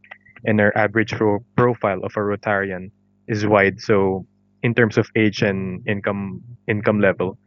and 0.45 0.61
our 0.61 0.75
average 0.77 1.13
pro- 1.13 1.43
profile 1.55 1.99
of 2.03 2.11
a 2.15 2.19
Rotarian 2.19 2.91
is 3.27 3.45
wide, 3.45 3.79
so 3.81 4.25
in 4.63 4.75
terms 4.75 4.97
of 4.97 5.09
age 5.15 5.41
and 5.41 5.81
income 5.87 6.41
income 6.67 6.99
level. 6.99 7.37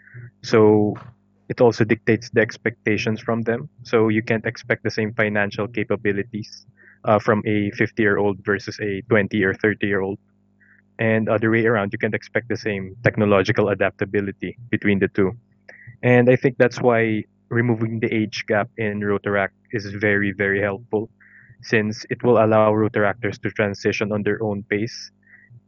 So 0.43 0.97
it 1.49 1.61
also 1.61 1.85
dictates 1.85 2.31
the 2.31 2.41
expectations 2.41 3.21
from 3.21 3.43
them. 3.43 3.69
So 3.85 4.09
you 4.09 4.23
can't 4.23 4.45
expect 4.47 4.83
the 4.83 4.91
same 4.91 5.13
financial 5.15 5.69
capabilities 5.69 6.67
uh, 7.05 7.19
from 7.19 7.43
a 7.47 7.71
50 7.73 8.03
year 8.03 8.19
old 8.19 8.39
versus 8.45 8.79
a 8.81 9.03
20 9.09 9.43
or 9.45 9.55
30 9.55 9.87
year 9.87 10.01
old. 10.01 10.19
And 10.99 11.29
other 11.29 11.51
way 11.51 11.67
around, 11.67 11.93
you 11.93 11.99
can't 11.99 12.15
expect 12.15 12.49
the 12.49 12.57
same 12.57 12.97
technological 13.03 13.69
adaptability 13.69 14.57
between 14.71 15.01
the 15.01 15.09
two. 15.09 15.33
And 16.03 16.31
I 16.31 16.37
think 16.37 16.57
that's 16.59 16.81
why 16.81 17.25
removing 17.49 18.01
the 18.01 18.13
age 18.15 18.45
gap 18.47 18.69
in 18.79 19.01
Rotaract 19.01 19.57
is 19.73 19.87
very, 19.87 20.33
very 20.33 20.61
helpful 20.61 21.11
since 21.63 22.05
it 22.11 22.23
will 22.23 22.45
allow 22.45 22.73
Rotaractors 22.73 23.41
to 23.43 23.51
transition 23.51 24.13
on 24.13 24.23
their 24.23 24.43
own 24.43 24.63
pace. 24.65 25.11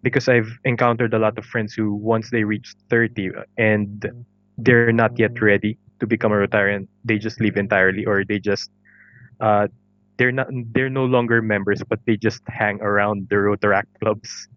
Because 0.02 0.28
I've 0.28 0.50
encountered 0.64 1.14
a 1.14 1.19
lot 1.19 1.38
of 1.38 1.45
friends 1.45 1.75
who, 1.75 1.95
once 1.95 2.31
they 2.31 2.45
reach 2.45 2.75
30 2.90 3.31
and 3.59 4.25
they're 4.59 4.93
not 4.93 5.19
yet 5.19 5.40
ready 5.40 5.78
to 6.00 6.07
become 6.07 6.33
a 6.33 6.37
Rotarian, 6.37 6.87
they 7.05 7.19
just 7.19 7.40
leave 7.40 7.57
entirely 7.57 8.05
or 8.05 8.25
they 8.25 8.38
just 8.38 8.71
uh, 9.40 9.66
they're 10.18 10.32
not 10.32 10.49
they're 10.73 10.90
no 10.90 11.04
longer 11.04 11.42
members 11.42 11.82
but 11.88 12.00
they 12.06 12.16
just 12.16 12.42
hang 12.49 12.80
around 12.80 13.28
the 13.28 13.37
Rotaract 13.37 13.92
clubs 14.00 14.49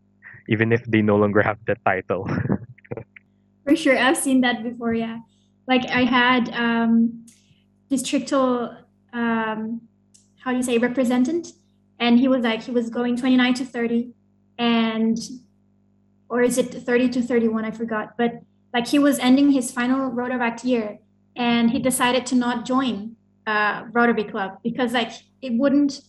even 0.49 0.73
if 0.73 0.83
they 0.85 1.01
no 1.01 1.15
longer 1.15 1.41
have 1.41 1.57
the 1.65 1.75
title. 1.85 2.27
For 3.63 3.75
sure, 3.75 3.97
I've 3.97 4.17
seen 4.17 4.41
that 4.41 4.63
before. 4.63 4.93
Yeah, 4.93 5.19
like 5.67 5.85
I 5.85 6.03
had 6.03 6.49
um, 6.53 7.25
districtal, 7.89 8.75
um, 9.13 9.81
how 10.43 10.51
do 10.51 10.57
you 10.57 10.63
say, 10.63 10.79
representative, 10.79 11.53
and 11.99 12.19
he 12.19 12.27
was 12.27 12.43
like 12.43 12.63
he 12.63 12.71
was 12.71 12.89
going 12.89 13.15
twenty 13.15 13.37
nine 13.37 13.53
to 13.53 13.65
thirty, 13.65 14.11
and 14.57 15.17
or 16.29 16.41
is 16.41 16.57
it 16.57 16.73
thirty 16.73 17.07
to 17.09 17.21
thirty 17.21 17.47
one? 17.47 17.63
I 17.63 17.69
forgot, 17.69 18.17
but 18.17 18.41
like 18.73 18.87
he 18.87 18.97
was 18.97 19.19
ending 19.19 19.51
his 19.51 19.71
final 19.71 20.09
Rotaract 20.09 20.63
year, 20.63 20.97
and 21.35 21.69
he 21.69 21.77
decided 21.77 22.25
to 22.27 22.35
not 22.35 22.65
join 22.65 23.15
uh, 23.45 23.83
Rotary 23.91 24.23
Club 24.23 24.57
because 24.63 24.93
like 24.93 25.11
it 25.41 25.53
wouldn't 25.53 26.01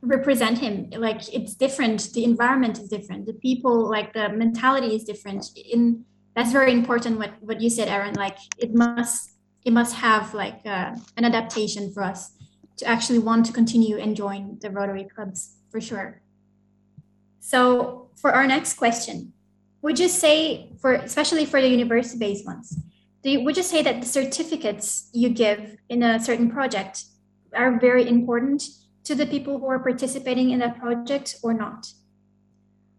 represent 0.00 0.58
him. 0.58 0.90
Like 0.90 1.22
it's 1.34 1.54
different. 1.54 2.12
The 2.12 2.24
environment 2.24 2.78
is 2.78 2.88
different. 2.88 3.26
The 3.26 3.34
people 3.34 3.88
like 3.90 4.12
the 4.12 4.28
mentality 4.28 4.94
is 4.94 5.04
different. 5.04 5.46
In 5.56 6.04
that's 6.34 6.52
very 6.52 6.72
important 6.72 7.18
what 7.18 7.32
what 7.40 7.60
you 7.62 7.70
said 7.70 7.88
aaron 7.88 8.14
like 8.14 8.36
it 8.58 8.74
must 8.74 9.32
it 9.64 9.72
must 9.72 9.96
have 9.96 10.34
like 10.34 10.60
uh, 10.66 10.94
an 11.16 11.24
adaptation 11.24 11.92
for 11.92 12.02
us 12.02 12.32
to 12.76 12.84
actually 12.86 13.18
want 13.18 13.46
to 13.46 13.52
continue 13.52 13.96
and 13.96 14.14
join 14.14 14.58
the 14.60 14.70
rotary 14.70 15.04
clubs 15.04 15.56
for 15.70 15.80
sure. 15.80 16.20
So 17.40 18.10
for 18.16 18.32
our 18.32 18.46
next 18.46 18.74
question 18.74 19.32
would 19.82 19.98
you 19.98 20.08
say 20.08 20.72
for 20.80 20.92
especially 20.94 21.46
for 21.46 21.60
the 21.60 21.68
university 21.68 22.18
based 22.18 22.44
ones 22.44 22.78
you, 23.22 23.40
would 23.42 23.56
you 23.56 23.62
say 23.62 23.82
that 23.82 24.00
the 24.00 24.06
certificates 24.06 25.10
you 25.12 25.28
give 25.28 25.76
in 25.88 26.02
a 26.02 26.20
certain 26.20 26.50
project 26.50 27.04
are 27.56 27.78
very 27.78 28.08
important 28.08 28.62
to 29.04 29.14
the 29.14 29.26
people 29.26 29.58
who 29.58 29.66
are 29.66 29.78
participating 29.78 30.50
in 30.50 30.58
that 30.58 30.78
project 30.78 31.36
or 31.42 31.54
not? 31.54 31.86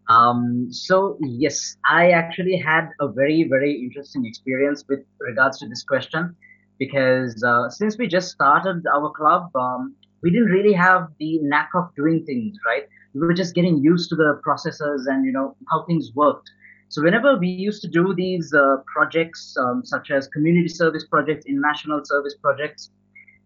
Um, 0.08 0.68
so 0.70 1.18
yes, 1.20 1.76
I 1.88 2.12
actually 2.12 2.56
had 2.56 2.88
a 3.00 3.08
very, 3.08 3.44
very 3.44 3.74
interesting 3.74 4.24
experience 4.24 4.84
with 4.88 5.00
regards 5.20 5.58
to 5.58 5.68
this 5.68 5.82
question 5.82 6.34
because 6.78 7.42
uh, 7.44 7.68
since 7.68 7.98
we 7.98 8.06
just 8.06 8.30
started 8.30 8.86
our 8.86 9.10
club, 9.10 9.54
um, 9.54 9.94
we 10.22 10.30
didn't 10.30 10.46
really 10.46 10.72
have 10.72 11.08
the 11.18 11.38
knack 11.42 11.70
of 11.74 11.94
doing 11.94 12.24
things, 12.24 12.56
right? 12.66 12.84
We 13.14 13.20
were 13.20 13.34
just 13.34 13.54
getting 13.54 13.78
used 13.78 14.08
to 14.10 14.16
the 14.16 14.40
processes 14.42 15.06
and, 15.06 15.24
you 15.26 15.32
know, 15.32 15.56
how 15.70 15.84
things 15.84 16.12
worked. 16.14 16.50
So 16.88 17.02
whenever 17.02 17.36
we 17.36 17.48
used 17.48 17.82
to 17.82 17.88
do 17.88 18.14
these 18.14 18.54
uh, 18.54 18.76
projects, 18.86 19.54
um, 19.58 19.84
such 19.84 20.10
as 20.10 20.26
community 20.28 20.68
service 20.68 21.04
projects, 21.04 21.44
international 21.44 22.00
service 22.04 22.34
projects, 22.40 22.90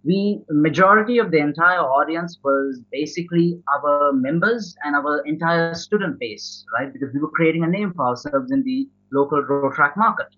we 0.04 0.40
majority 0.50 1.18
of 1.18 1.30
the 1.30 1.38
entire 1.38 1.80
audience 1.80 2.38
was 2.42 2.80
basically 2.90 3.61
our 3.75 4.12
members 4.12 4.75
and 4.85 4.97
our 4.97 5.21
entire 5.26 5.75
student 5.75 6.18
base, 6.18 6.64
right? 6.75 6.92
Because 6.92 7.11
we 7.14 7.21
were 7.21 7.30
creating 7.30 7.62
a 7.62 7.68
name 7.68 7.92
for 7.94 8.09
ourselves 8.09 8.50
in 8.50 8.62
the 8.64 8.88
local 9.12 9.42
Rotaract 9.42 9.97
market. 9.97 10.28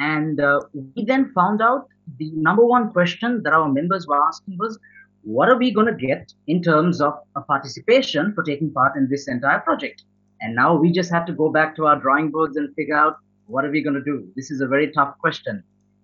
And 0.00 0.40
uh, 0.40 0.60
we 0.96 1.04
then 1.04 1.32
found 1.32 1.62
out 1.62 1.88
the 2.18 2.30
number 2.32 2.64
one 2.64 2.90
question 2.90 3.42
that 3.44 3.52
our 3.52 3.68
members 3.68 4.06
were 4.06 4.20
asking 4.26 4.56
was, 4.58 4.78
what 5.22 5.48
are 5.48 5.58
we 5.58 5.70
going 5.70 5.86
to 5.86 6.06
get 6.06 6.32
in 6.46 6.62
terms 6.62 7.00
of 7.00 7.14
a 7.36 7.40
participation 7.40 8.32
for 8.34 8.42
taking 8.42 8.72
part 8.72 8.96
in 8.96 9.08
this 9.08 9.28
entire 9.28 9.60
project? 9.60 10.04
And 10.40 10.54
now 10.54 10.74
we 10.74 10.90
just 10.92 11.10
have 11.10 11.26
to 11.26 11.32
go 11.32 11.50
back 11.50 11.76
to 11.76 11.86
our 11.86 12.00
drawing 12.00 12.30
boards 12.30 12.56
and 12.56 12.74
figure 12.74 12.96
out 12.96 13.16
what 13.46 13.64
are 13.64 13.70
we 13.70 13.82
going 13.82 13.94
to 13.94 14.04
do? 14.04 14.28
This 14.36 14.50
is 14.50 14.60
a 14.60 14.66
very 14.66 14.90
tough 14.92 15.18
question 15.18 15.62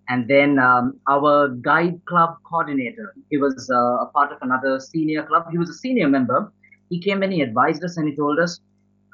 and 0.09 0.29
then 0.29 0.59
um, 0.59 0.99
our 1.09 1.49
guide 1.49 2.01
club 2.07 2.37
coordinator 2.49 3.15
he 3.31 3.37
was 3.37 3.71
uh, 3.71 4.05
a 4.05 4.07
part 4.07 4.33
of 4.33 4.39
another 4.43 4.81
senior 4.81 5.25
club. 5.25 5.47
He 5.51 5.59
was 5.59 5.71
a 5.71 5.75
senior 5.75 6.09
member. 6.09 6.53
He 6.91 7.01
came 7.01 7.23
and 7.23 7.33
he 7.33 7.41
advised 7.41 7.83
us 7.85 7.97
and 7.97 8.09
he 8.09 8.17
told 8.17 8.39
us 8.39 8.61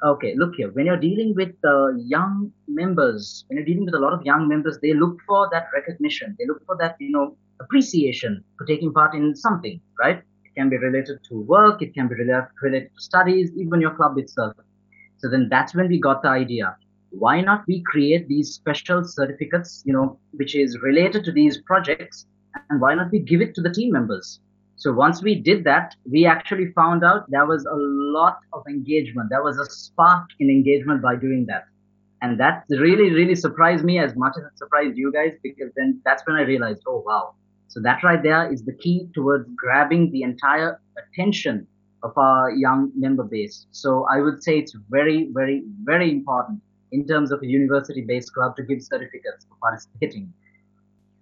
okay 0.03 0.33
look 0.35 0.55
here 0.55 0.71
when 0.71 0.87
you're 0.87 0.97
dealing 0.97 1.35
with 1.35 1.53
uh, 1.63 1.89
young 1.95 2.51
members 2.67 3.45
when 3.47 3.57
you're 3.57 3.65
dealing 3.65 3.85
with 3.85 3.93
a 3.93 3.99
lot 3.99 4.13
of 4.13 4.25
young 4.25 4.47
members 4.47 4.79
they 4.81 4.93
look 4.93 5.17
for 5.27 5.49
that 5.51 5.67
recognition. 5.73 6.35
They 6.39 6.45
look 6.47 6.65
for 6.65 6.77
that 6.79 6.95
you 6.99 7.11
know 7.11 7.37
appreciation 7.59 8.43
for 8.57 8.65
taking 8.65 8.91
part 8.93 9.13
in 9.13 9.35
something 9.35 9.79
right? 9.99 10.17
It 10.45 10.59
can 10.59 10.69
be 10.69 10.77
related 10.77 11.19
to 11.29 11.41
work. 11.41 11.81
It 11.81 11.93
can 11.93 12.07
be 12.07 12.15
related, 12.15 12.47
related 12.61 12.89
to 12.95 13.01
studies. 13.01 13.51
Even 13.55 13.79
your 13.79 13.95
club 13.95 14.17
itself. 14.17 14.53
So 15.17 15.29
then 15.29 15.47
that's 15.49 15.75
when 15.75 15.87
we 15.87 15.99
got 15.99 16.23
the 16.23 16.29
idea 16.29 16.75
why 17.11 17.41
not 17.41 17.63
we 17.67 17.83
create 17.83 18.27
these 18.27 18.53
special 18.53 19.03
certificates, 19.03 19.83
you 19.85 19.93
know, 19.93 20.17
which 20.31 20.55
is 20.55 20.79
related 20.81 21.23
to 21.25 21.31
these 21.31 21.61
projects, 21.61 22.25
and 22.69 22.81
why 22.81 22.95
not 22.95 23.11
we 23.11 23.19
give 23.19 23.41
it 23.41 23.53
to 23.55 23.61
the 23.61 23.71
team 23.71 23.91
members? 23.91 24.39
So 24.77 24.91
once 24.91 25.21
we 25.21 25.35
did 25.35 25.63
that, 25.65 25.93
we 26.09 26.25
actually 26.25 26.71
found 26.71 27.03
out 27.03 27.29
there 27.29 27.45
was 27.45 27.65
a 27.65 27.75
lot 27.75 28.39
of 28.51 28.63
engagement. 28.67 29.29
There 29.29 29.43
was 29.43 29.59
a 29.59 29.65
spark 29.65 30.29
in 30.39 30.49
engagement 30.49 31.01
by 31.01 31.15
doing 31.17 31.45
that. 31.47 31.65
And 32.23 32.39
that 32.39 32.65
really, 32.69 33.11
really 33.11 33.35
surprised 33.35 33.83
me 33.83 33.99
as 33.99 34.15
much 34.15 34.33
as 34.37 34.43
it 34.43 34.57
surprised 34.57 34.97
you 34.97 35.11
guys, 35.11 35.33
because 35.43 35.71
then 35.75 36.01
that's 36.03 36.25
when 36.25 36.37
I 36.37 36.41
realized, 36.41 36.81
oh, 36.87 37.03
wow. 37.05 37.35
So 37.67 37.79
that 37.81 38.03
right 38.03 38.21
there 38.21 38.51
is 38.51 38.63
the 38.63 38.73
key 38.73 39.07
towards 39.13 39.47
grabbing 39.55 40.11
the 40.11 40.23
entire 40.23 40.79
attention 40.97 41.67
of 42.03 42.17
our 42.17 42.51
young 42.51 42.91
member 42.95 43.23
base. 43.23 43.67
So 43.71 44.07
I 44.11 44.21
would 44.21 44.41
say 44.43 44.57
it's 44.57 44.75
very, 44.89 45.29
very, 45.31 45.63
very 45.83 46.09
important 46.11 46.61
in 46.91 47.07
terms 47.07 47.31
of 47.31 47.41
a 47.41 47.47
university-based 47.47 48.33
club 48.33 48.55
to 48.57 48.63
give 48.63 48.81
certificates 48.81 49.45
for 49.45 49.55
participating. 49.61 50.33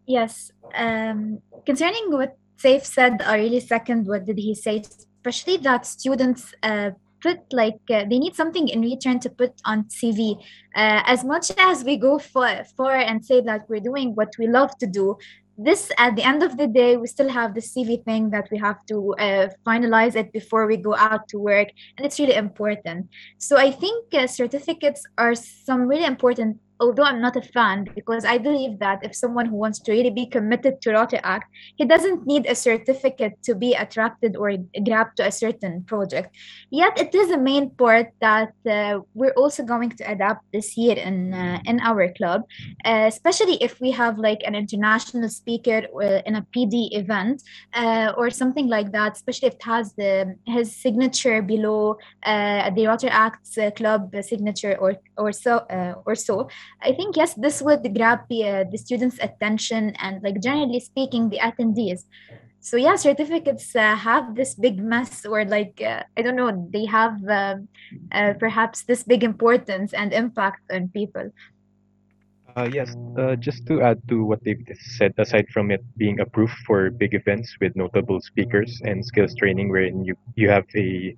Yes. 0.05 0.51
Um, 0.73 1.39
concerning 1.65 2.11
what 2.11 2.37
Saif 2.57 2.83
said, 2.83 3.21
I 3.21 3.37
really 3.37 3.59
second 3.59 4.07
what 4.07 4.25
did 4.25 4.37
he 4.37 4.55
say, 4.55 4.83
especially 5.17 5.57
that 5.57 5.85
students 5.85 6.53
uh, 6.63 6.91
put 7.21 7.39
like 7.53 7.79
uh, 7.89 8.05
they 8.09 8.19
need 8.19 8.35
something 8.35 8.67
in 8.67 8.81
return 8.81 9.19
to 9.19 9.29
put 9.29 9.53
on 9.65 9.83
CV. 9.85 10.37
Uh, 10.75 11.01
as 11.05 11.23
much 11.23 11.51
as 11.57 11.83
we 11.83 11.97
go 11.97 12.17
for 12.17 12.63
for 12.75 12.95
and 12.95 13.23
say 13.23 13.41
that 13.41 13.69
we're 13.69 13.79
doing 13.79 14.15
what 14.15 14.33
we 14.39 14.47
love 14.47 14.77
to 14.79 14.87
do, 14.87 15.17
this 15.59 15.91
at 15.97 16.15
the 16.15 16.23
end 16.23 16.41
of 16.41 16.55
the 16.57 16.67
day 16.67 16.95
we 16.95 17.05
still 17.05 17.27
have 17.27 17.53
the 17.53 17.59
cv 17.59 18.03
thing 18.05 18.29
that 18.29 18.47
we 18.49 18.57
have 18.57 18.77
to 18.85 19.13
uh, 19.19 19.49
finalize 19.67 20.15
it 20.15 20.31
before 20.31 20.65
we 20.65 20.77
go 20.77 20.95
out 20.95 21.27
to 21.27 21.37
work 21.37 21.67
and 21.97 22.05
it's 22.05 22.19
really 22.19 22.35
important. 22.35 23.07
So 23.37 23.57
i 23.57 23.69
think 23.69 24.13
uh, 24.13 24.25
certificates 24.27 25.05
are 25.17 25.35
some 25.35 25.81
really 25.81 26.05
important 26.05 26.57
although 26.79 27.03
I'm 27.03 27.21
not 27.21 27.35
a 27.35 27.41
fan, 27.41 27.87
because 27.95 28.25
I 28.25 28.37
believe 28.37 28.79
that 28.79 28.99
if 29.03 29.15
someone 29.15 29.45
who 29.45 29.55
wants 29.55 29.79
to 29.79 29.91
really 29.91 30.09
be 30.09 30.25
committed 30.25 30.81
to 30.81 30.89
Rotaract, 30.91 31.43
he 31.75 31.85
doesn't 31.85 32.25
need 32.25 32.45
a 32.45 32.55
certificate 32.55 33.41
to 33.43 33.55
be 33.55 33.73
attracted 33.73 34.35
or 34.35 34.53
grabbed 34.85 35.17
to 35.17 35.27
a 35.27 35.31
certain 35.31 35.83
project. 35.83 36.35
Yet 36.69 36.99
it 36.99 37.13
is 37.13 37.31
a 37.31 37.37
main 37.37 37.71
part 37.71 38.07
that 38.21 38.53
uh, 38.69 38.99
we're 39.13 39.37
also 39.37 39.63
going 39.63 39.91
to 39.91 40.03
adapt 40.09 40.45
this 40.53 40.77
year 40.77 40.97
in 40.97 41.33
uh, 41.33 41.59
in 41.65 41.79
our 41.81 42.11
club, 42.13 42.43
uh, 42.85 43.05
especially 43.07 43.57
if 43.61 43.79
we 43.79 43.91
have 43.91 44.17
like 44.17 44.41
an 44.45 44.55
international 44.55 45.29
speaker 45.29 45.83
uh, 46.01 46.21
in 46.25 46.35
a 46.35 46.45
PD 46.55 46.89
event 46.91 47.43
uh, 47.73 48.13
or 48.17 48.29
something 48.29 48.67
like 48.67 48.91
that. 48.91 49.13
Especially 49.13 49.49
if 49.49 49.55
it 49.55 49.63
has 49.63 49.93
the 49.93 50.35
his 50.45 50.75
signature 50.75 51.41
below 51.41 51.97
uh, 52.23 52.69
the 52.71 52.83
Rotaract 52.89 53.75
club 53.75 54.15
signature 54.21 54.75
or 54.79 54.95
or 55.17 55.31
so 55.31 55.65
or 56.05 56.15
so. 56.15 56.47
I 56.81 56.93
think 56.93 57.17
yes, 57.17 57.33
this 57.33 57.61
would 57.61 57.83
grab 57.95 58.19
the, 58.29 58.47
uh, 58.47 58.63
the 58.71 58.77
students' 58.77 59.19
attention 59.21 59.95
and, 59.99 60.23
like 60.23 60.41
generally 60.41 60.79
speaking, 60.79 61.29
the 61.29 61.39
attendees. 61.39 62.05
So 62.61 62.75
yeah, 62.75 62.97
certificates 62.97 63.75
uh, 63.75 63.95
have 63.95 64.35
this 64.35 64.53
big 64.53 64.83
mess, 64.83 65.25
or 65.25 65.45
like 65.45 65.81
uh, 65.81 66.03
I 66.17 66.21
don't 66.21 66.35
know, 66.35 66.67
they 66.71 66.85
have 66.85 67.15
um, 67.27 67.69
uh, 68.11 68.33
perhaps 68.37 68.83
this 68.83 69.03
big 69.03 69.23
importance 69.23 69.93
and 69.93 70.11
impact 70.11 70.69
on 70.71 70.89
people. 70.89 71.31
Uh, 72.57 72.69
yes, 72.73 72.97
uh, 73.17 73.35
just 73.37 73.65
to 73.67 73.81
add 73.81 74.01
to 74.09 74.25
what 74.25 74.43
they've 74.43 74.59
said, 74.97 75.13
aside 75.17 75.47
from 75.53 75.71
it 75.71 75.81
being 75.95 76.19
approved 76.19 76.57
for 76.65 76.89
big 76.89 77.13
events 77.13 77.55
with 77.61 77.75
notable 77.77 78.19
speakers 78.19 78.81
and 78.83 79.05
skills 79.05 79.33
training, 79.35 79.69
wherein 79.69 80.03
you 80.03 80.15
you 80.35 80.49
have 80.49 80.65
a 80.75 81.15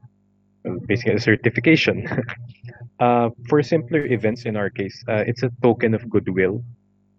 basically 0.86 1.14
a 1.16 1.20
certification. 1.20 2.08
uh, 3.00 3.30
for 3.50 3.62
simpler 3.62 4.06
events, 4.06 4.46
in 4.46 4.56
our 4.56 4.70
case, 4.70 5.04
uh, 5.08 5.24
it's 5.28 5.44
a 5.44 5.52
token 5.62 5.94
of 5.94 6.10
goodwill. 6.10 6.64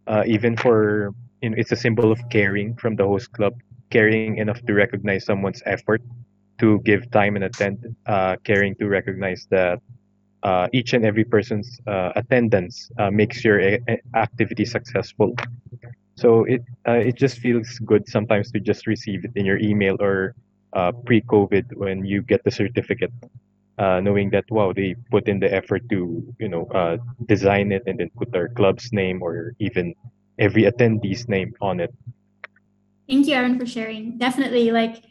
Uh, 0.06 0.24
even 0.26 0.56
for 0.56 1.10
you 1.42 1.50
know, 1.50 1.56
it's 1.58 1.72
a 1.72 1.76
symbol 1.76 2.12
of 2.12 2.20
caring 2.30 2.74
from 2.76 2.96
the 2.96 3.04
host 3.06 3.32
club, 3.32 3.54
caring 3.90 4.26
enough 4.26 4.50
to 4.52 4.62
recognize 4.62 5.14
someone's 5.14 5.50
effort 5.54 5.92
to 6.58 6.78
give 6.80 7.10
time 7.10 7.34
and 7.36 7.44
attend, 7.44 7.94
uh, 8.06 8.36
caring 8.44 8.74
to 8.76 8.86
recognize 8.88 9.46
that 9.50 9.78
uh, 10.42 10.68
each 10.72 10.92
and 10.92 11.04
every 11.04 11.24
person's 11.24 11.80
uh, 11.86 12.12
attendance 12.16 12.90
makes 13.10 13.44
your 13.44 13.60
a- 13.60 13.80
a- 13.88 13.98
activity 14.16 14.64
successful. 14.64 15.34
So 16.16 16.44
it 16.44 16.62
it 16.86 17.16
just 17.16 17.38
feels 17.38 17.78
good 17.80 18.08
sometimes 18.08 18.50
to 18.52 18.60
just 18.60 18.86
receive 18.86 19.24
it 19.24 19.32
in 19.36 19.44
your 19.46 19.58
email 19.58 19.96
or 20.00 20.34
uh, 20.72 20.92
pre-COVID 20.92 21.76
when 21.76 22.04
you 22.04 22.22
get 22.22 22.44
the 22.44 22.50
certificate, 22.50 23.12
uh, 23.78 24.00
knowing 24.00 24.30
that 24.30 24.44
wow 24.50 24.72
they 24.72 24.94
put 25.10 25.28
in 25.28 25.40
the 25.40 25.52
effort 25.52 25.82
to 25.90 26.22
you 26.38 26.48
know 26.48 26.66
uh, 26.74 26.96
design 27.26 27.72
it 27.72 27.82
and 27.86 27.98
then 27.98 28.10
put 28.16 28.30
their 28.32 28.48
club's 28.48 28.92
name 28.92 29.22
or 29.22 29.54
even 29.58 29.94
every 30.38 30.64
attendee's 30.64 31.28
name 31.28 31.52
on 31.60 31.80
it. 31.80 31.92
Thank 33.08 33.26
you, 33.26 33.34
Aaron, 33.34 33.58
for 33.58 33.66
sharing. 33.66 34.18
Definitely, 34.18 34.70
like 34.70 35.04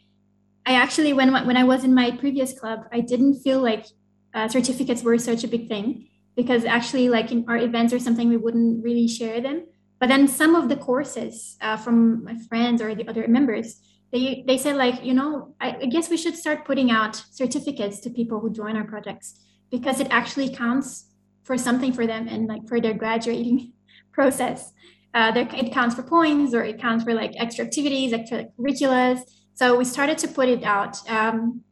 I 0.66 0.74
actually 0.74 1.12
when 1.12 1.32
when 1.32 1.56
I 1.56 1.64
was 1.64 1.84
in 1.84 1.94
my 1.94 2.10
previous 2.10 2.58
club, 2.58 2.86
I 2.92 3.00
didn't 3.00 3.42
feel 3.42 3.60
like 3.60 3.86
uh, 4.34 4.48
certificates 4.48 5.02
were 5.02 5.18
such 5.18 5.44
a 5.44 5.48
big 5.48 5.68
thing 5.68 6.08
because 6.36 6.64
actually, 6.64 7.08
like 7.08 7.30
in 7.30 7.44
our 7.48 7.56
events 7.56 7.92
or 7.92 7.98
something, 7.98 8.28
we 8.28 8.36
wouldn't 8.36 8.82
really 8.82 9.08
share 9.08 9.40
them. 9.40 9.66
But 9.98 10.08
then 10.08 10.26
some 10.26 10.56
of 10.56 10.68
the 10.68 10.76
courses 10.76 11.56
uh, 11.60 11.76
from 11.76 12.24
my 12.24 12.36
friends 12.48 12.82
or 12.82 12.94
the 12.94 13.06
other 13.06 13.28
members, 13.28 13.80
they 14.12 14.44
they 14.46 14.58
said 14.58 14.76
like, 14.76 15.04
you 15.04 15.14
know, 15.14 15.54
I, 15.60 15.76
I 15.82 15.86
guess 15.86 16.10
we 16.10 16.16
should 16.16 16.36
start 16.36 16.64
putting 16.64 16.90
out 16.90 17.16
certificates 17.30 18.00
to 18.00 18.10
people 18.10 18.40
who 18.40 18.50
join 18.50 18.76
our 18.76 18.84
projects 18.84 19.40
because 19.70 20.00
it 20.00 20.08
actually 20.10 20.54
counts 20.54 21.06
for 21.42 21.56
something 21.58 21.92
for 21.92 22.06
them 22.06 22.28
and 22.28 22.46
like 22.46 22.68
for 22.68 22.80
their 22.80 22.94
graduating 22.94 23.72
process. 24.12 24.72
Uh, 25.14 25.32
it 25.34 25.72
counts 25.72 25.94
for 25.94 26.02
points 26.02 26.54
or 26.54 26.62
it 26.62 26.80
counts 26.80 27.04
for 27.04 27.12
like 27.14 27.32
extra 27.36 27.64
activities, 27.64 28.12
extra 28.12 28.46
curriculums. 28.58 29.20
So 29.54 29.76
we 29.76 29.84
started 29.84 30.16
to 30.18 30.28
put 30.28 30.48
it 30.48 30.62
out. 30.64 30.96
Um, 31.10 31.62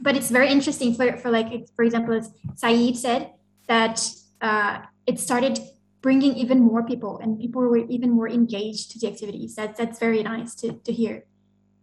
but 0.00 0.16
it's 0.16 0.30
very 0.30 0.48
interesting 0.48 0.94
for, 0.94 1.16
for 1.16 1.30
like, 1.30 1.48
for 1.74 1.84
example, 1.84 2.14
as 2.14 2.30
Saeed 2.56 2.96
said, 2.96 3.32
that 3.68 4.06
uh, 4.40 4.82
it 5.06 5.18
started 5.18 5.58
bringing 6.02 6.34
even 6.34 6.60
more 6.60 6.84
people 6.84 7.18
and 7.18 7.40
people 7.40 7.62
were 7.62 7.78
even 7.78 8.10
more 8.10 8.28
engaged 8.28 8.92
to 8.92 8.98
the 9.00 9.08
activities. 9.08 9.56
That, 9.56 9.76
that's 9.76 9.98
very 9.98 10.22
nice 10.22 10.54
to, 10.56 10.74
to 10.84 10.92
hear. 10.92 11.24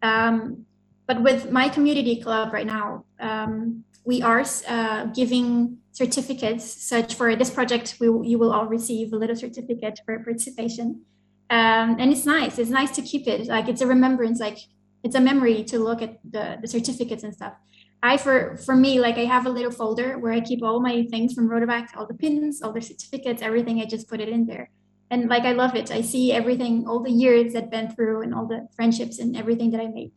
Um, 0.01 0.65
but 1.07 1.21
with 1.21 1.51
my 1.51 1.69
community 1.69 2.21
club 2.21 2.53
right 2.53 2.65
now, 2.65 3.05
um, 3.19 3.83
we 4.05 4.21
are 4.21 4.43
uh, 4.67 5.05
giving 5.07 5.77
certificates 5.91 6.63
such 6.63 7.15
for 7.15 7.35
this 7.35 7.49
project 7.49 7.97
we, 7.99 8.07
you 8.27 8.39
will 8.39 8.51
all 8.53 8.65
receive 8.65 9.13
a 9.13 9.15
little 9.15 9.35
certificate 9.35 9.99
for 10.05 10.17
participation. 10.19 11.01
Um, 11.49 11.97
and 11.99 12.11
it's 12.13 12.25
nice 12.25 12.57
it's 12.57 12.69
nice 12.69 12.91
to 12.91 13.01
keep 13.01 13.27
it 13.27 13.47
like 13.47 13.67
it's 13.67 13.81
a 13.81 13.87
remembrance 13.87 14.39
like 14.39 14.57
it's 15.03 15.15
a 15.15 15.19
memory 15.19 15.65
to 15.65 15.79
look 15.79 16.01
at 16.01 16.19
the, 16.23 16.57
the 16.61 16.67
certificates 16.67 17.23
and 17.23 17.33
stuff. 17.33 17.53
I 18.01 18.17
for 18.17 18.57
for 18.57 18.75
me 18.75 18.99
like 18.99 19.17
i 19.17 19.25
have 19.25 19.45
a 19.45 19.49
little 19.49 19.69
folder 19.69 20.17
where 20.17 20.33
i 20.33 20.39
keep 20.39 20.63
all 20.63 20.79
my 20.79 21.05
things 21.11 21.33
from 21.33 21.49
Rotaract, 21.49 21.95
all 21.95 22.07
the 22.07 22.15
pins 22.15 22.61
all 22.63 22.73
the 22.73 22.81
certificates 22.81 23.43
everything 23.43 23.79
i 23.79 23.85
just 23.85 24.07
put 24.07 24.19
it 24.19 24.29
in 24.29 24.47
there 24.47 24.71
and 25.11 25.29
like 25.29 25.43
i 25.43 25.51
love 25.51 25.75
it. 25.75 25.91
I 25.91 26.01
see 26.01 26.31
everything 26.31 26.87
all 26.87 27.03
the 27.03 27.11
years 27.11 27.53
that 27.53 27.69
been 27.69 27.91
through 27.93 28.21
and 28.23 28.33
all 28.33 28.47
the 28.47 28.67
friendships 28.75 29.19
and 29.19 29.37
everything 29.37 29.69
that 29.71 29.81
i 29.81 29.87
made. 29.87 30.13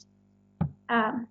Um, 0.88 1.26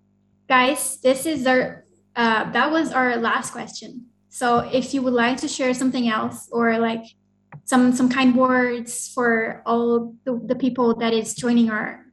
guys 0.48 1.00
this 1.00 1.26
is 1.26 1.46
our 1.46 1.84
uh, 2.14 2.52
that 2.52 2.70
was 2.70 2.92
our 2.92 3.16
last 3.16 3.50
question. 3.50 4.06
So 4.28 4.58
if 4.58 4.94
you 4.94 5.02
would 5.02 5.14
like 5.14 5.38
to 5.38 5.48
share 5.48 5.74
something 5.74 6.08
else 6.08 6.48
or 6.52 6.78
like 6.78 7.04
some 7.64 7.92
some 7.92 8.08
kind 8.08 8.36
words 8.36 9.10
for 9.12 9.62
all 9.66 10.14
the, 10.24 10.40
the 10.44 10.54
people 10.54 10.94
that 10.96 11.12
is 11.12 11.34
joining 11.34 11.70
our 11.70 12.04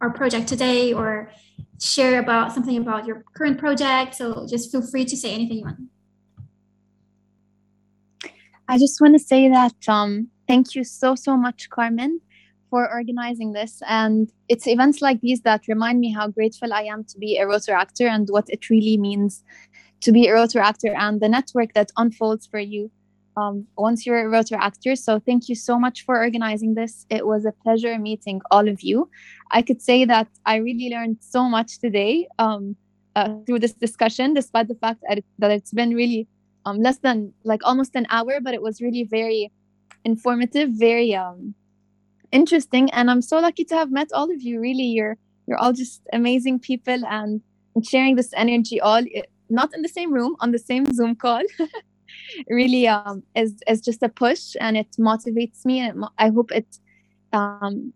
our 0.00 0.10
project 0.10 0.48
today 0.48 0.94
or 0.94 1.30
share 1.80 2.20
about 2.20 2.52
something 2.52 2.76
about 2.76 3.06
your 3.06 3.24
current 3.34 3.58
project 3.58 4.14
so 4.14 4.46
just 4.48 4.70
feel 4.70 4.82
free 4.86 5.04
to 5.04 5.16
say 5.16 5.34
anything 5.34 5.58
you 5.58 5.64
want. 5.64 5.80
I 8.68 8.78
just 8.78 9.00
want 9.00 9.14
to 9.14 9.18
say 9.18 9.48
that 9.48 9.74
um, 9.88 10.28
thank 10.50 10.74
you 10.74 10.82
so, 10.82 11.14
so 11.14 11.36
much, 11.36 11.70
Carmen, 11.70 12.20
for 12.70 12.92
organizing 12.92 13.52
this. 13.52 13.82
And 13.88 14.28
it's 14.48 14.66
events 14.66 15.00
like 15.00 15.20
these 15.20 15.42
that 15.42 15.68
remind 15.68 16.00
me 16.00 16.10
how 16.12 16.26
grateful 16.26 16.72
I 16.72 16.82
am 16.94 17.04
to 17.04 17.18
be 17.18 17.38
a 17.38 17.46
Rotaractor 17.46 18.08
and 18.08 18.28
what 18.28 18.46
it 18.48 18.68
really 18.68 18.96
means 18.96 19.44
to 20.00 20.10
be 20.10 20.26
a 20.26 20.32
Rotaractor 20.32 20.92
and 20.98 21.20
the 21.20 21.28
network 21.28 21.72
that 21.74 21.92
unfolds 21.96 22.48
for 22.48 22.58
you 22.58 22.90
um, 23.36 23.64
once 23.78 24.04
you're 24.04 24.26
a 24.26 24.30
Rotaractor. 24.36 24.98
So 24.98 25.20
thank 25.20 25.48
you 25.48 25.54
so 25.54 25.78
much 25.78 26.04
for 26.04 26.18
organizing 26.18 26.74
this. 26.74 27.06
It 27.10 27.28
was 27.28 27.44
a 27.44 27.52
pleasure 27.52 27.96
meeting 27.96 28.40
all 28.50 28.66
of 28.66 28.82
you. 28.82 29.08
I 29.52 29.62
could 29.62 29.80
say 29.80 30.04
that 30.06 30.26
I 30.46 30.56
really 30.56 30.90
learned 30.90 31.18
so 31.20 31.44
much 31.44 31.78
today 31.78 32.26
um, 32.40 32.74
uh, 33.14 33.36
through 33.46 33.60
this 33.60 33.74
discussion, 33.74 34.34
despite 34.34 34.66
the 34.66 34.74
fact 34.74 35.00
that, 35.06 35.18
it, 35.18 35.24
it's 35.42 35.72
been 35.72 35.94
really 35.94 36.26
um, 36.66 36.78
less 36.78 36.98
than 36.98 37.32
like 37.44 37.60
almost 37.62 37.94
an 37.94 38.06
hour, 38.10 38.40
but 38.42 38.52
it 38.52 38.62
was 38.62 38.80
really 38.80 39.04
very 39.04 39.52
informative, 40.04 40.70
very 40.72 41.14
um, 41.14 41.54
interesting. 42.32 42.90
And 42.92 43.10
I'm 43.10 43.22
so 43.22 43.38
lucky 43.38 43.64
to 43.66 43.74
have 43.74 43.90
met 43.90 44.08
all 44.12 44.30
of 44.30 44.42
you. 44.42 44.60
Really, 44.60 44.84
you're 44.84 45.16
you're 45.46 45.58
all 45.58 45.72
just 45.72 46.02
amazing 46.12 46.60
people 46.60 47.04
and, 47.06 47.42
sharing 47.84 48.16
this 48.16 48.32
energy 48.36 48.80
all 48.80 49.02
not 49.48 49.72
in 49.72 49.82
the 49.82 49.88
same 49.88 50.12
room 50.12 50.34
on 50.40 50.50
the 50.50 50.58
same 50.58 50.84
Zoom 50.92 51.14
call. 51.14 51.42
really 52.48 52.88
um, 52.88 53.22
is 53.34 53.54
is 53.68 53.80
just 53.80 54.02
a 54.02 54.08
push 54.08 54.56
and 54.60 54.76
it 54.76 54.88
motivates 54.98 55.64
me 55.64 55.80
and 55.80 56.04
I 56.18 56.28
hope 56.28 56.50
it 56.52 56.66
um, 57.32 57.92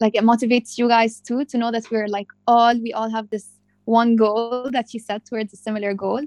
like 0.00 0.14
it 0.14 0.24
motivates 0.24 0.78
you 0.78 0.88
guys 0.88 1.20
too 1.20 1.44
to 1.46 1.58
know 1.58 1.70
that 1.70 1.90
we're 1.90 2.08
like 2.08 2.28
all 2.46 2.74
we 2.78 2.92
all 2.92 3.10
have 3.10 3.30
this 3.30 3.48
one 3.84 4.16
goal 4.16 4.70
that 4.70 4.94
you 4.94 5.00
set 5.00 5.26
towards 5.26 5.52
a 5.52 5.56
similar 5.56 5.94
goal 5.94 6.22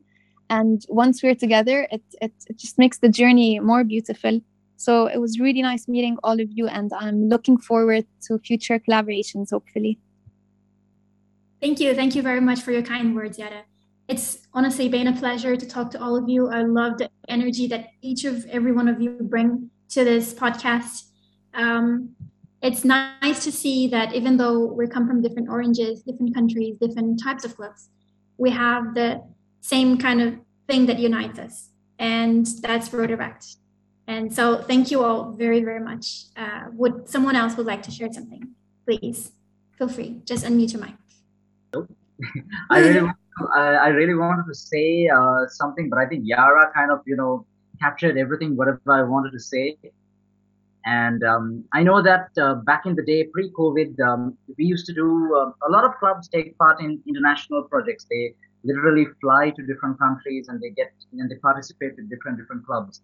and 0.50 0.86
once 0.90 1.24
we're 1.24 1.36
together 1.36 1.88
it, 1.92 2.04
it, 2.22 2.34
it 2.48 2.58
just 2.58 2.78
makes 2.78 3.00
the 3.00 3.10
journey 3.10 3.60
more 3.60 3.84
beautiful 3.84 4.40
so 4.78 5.08
it 5.08 5.20
was 5.20 5.40
really 5.40 5.62
nice 5.62 5.88
meeting 5.88 6.18
all 6.24 6.40
of 6.40 6.50
you 6.52 6.68
and 6.68 6.92
i'm 7.00 7.30
looking 7.30 7.58
forward 7.58 8.06
to 8.22 8.38
future 8.40 8.80
collaborations 8.80 9.52
hopefully. 9.52 10.00
Thank 11.62 11.80
you. 11.80 11.96
Thank 11.96 12.16
you 12.16 12.22
very 12.22 12.42
much 12.42 12.62
for 12.62 12.72
your 12.72 12.84
kind 12.84 13.16
words 13.16 13.40
Yara 13.40 13.64
it's 14.08 14.48
honestly 14.54 14.88
been 14.88 15.08
a 15.08 15.14
pleasure 15.14 15.56
to 15.56 15.66
talk 15.68 15.90
to 15.90 16.00
all 16.00 16.16
of 16.16 16.30
you. 16.30 16.50
I 16.50 16.62
love 16.62 17.00
the 17.00 17.10
energy 17.28 17.66
that 17.68 17.88
each 18.04 18.24
of 18.24 18.46
every 18.52 18.72
one 18.72 18.88
of 18.88 19.02
you 19.02 19.18
bring 19.20 19.72
to 19.90 20.04
this 20.04 20.32
podcast. 20.32 21.10
Um, 21.56 22.16
it's 22.62 22.86
nice 22.86 23.44
to 23.46 23.52
see 23.52 23.88
that 23.88 24.14
even 24.14 24.38
though 24.38 24.66
we 24.66 24.88
come 24.88 25.08
from 25.08 25.22
different 25.22 25.50
oranges 25.50 26.02
different 26.02 26.34
countries 26.34 26.76
different 26.82 27.22
types 27.22 27.46
of 27.46 27.56
clubs 27.56 27.90
we 28.38 28.50
have 28.50 28.96
the 28.96 29.22
same 29.62 29.98
kind 29.98 30.22
of 30.22 30.36
thing 30.68 30.86
that 30.86 31.00
unites 31.00 31.40
us, 31.40 31.70
and 32.00 32.46
that's 32.62 32.90
Rotaract. 32.90 33.58
And 34.08 34.34
so, 34.34 34.62
thank 34.62 34.92
you 34.92 35.04
all 35.04 35.32
very, 35.32 35.64
very 35.64 35.80
much. 35.80 36.26
Uh, 36.38 36.66
would 36.74 37.10
someone 37.10 37.36
else 37.36 37.58
would 37.58 37.66
like 37.66 37.82
to 37.84 37.92
share 37.92 38.12
something? 38.14 38.50
Please 38.86 39.32
feel 39.78 39.88
free. 39.88 40.22
Just 40.26 40.46
unmute 40.46 40.74
your 40.74 40.82
mic. 40.82 40.96
I 42.70 42.80
really, 42.80 43.10
I, 43.54 43.60
I 43.60 43.88
really 43.88 44.14
wanted 44.14 44.46
to 44.48 44.56
say 44.56 45.08
uh, 45.08 45.48
something, 45.48 45.90
but 45.90 46.00
I 46.00 46.06
think 46.06 46.24
Yara 46.26 46.72
kind 46.74 46.92
of, 46.92 47.02
you 47.06 47.16
know, 47.16 47.46
captured 47.80 48.18
everything, 48.18 48.56
whatever 48.56 48.80
I 48.92 49.04
wanted 49.04 49.32
to 49.32 49.40
say. 49.40 49.78
And 50.86 51.24
um, 51.24 51.64
I 51.74 51.82
know 51.82 52.02
that 52.02 52.30
uh, 52.40 52.56
back 52.56 52.86
in 52.86 52.96
the 52.96 53.04
day, 53.04 53.24
pre-COVID, 53.24 54.00
um, 54.02 54.38
we 54.58 54.66
used 54.66 54.86
to 54.86 54.94
do 54.94 55.36
uh, 55.36 55.68
a 55.68 55.70
lot 55.70 55.84
of 55.84 55.96
clubs 55.98 56.28
take 56.28 56.56
part 56.60 56.80
in 56.80 57.02
international 57.08 57.64
projects. 57.64 58.06
They 58.10 58.36
literally 58.64 59.08
fly 59.20 59.50
to 59.50 59.66
different 59.66 59.98
countries 60.00 60.48
and 60.48 60.62
they 60.62 60.70
get 60.70 60.92
and 61.14 61.30
they 61.30 61.36
participate 61.36 61.96
with 61.96 62.10
different 62.10 62.38
different 62.38 62.66
clubs. 62.66 63.02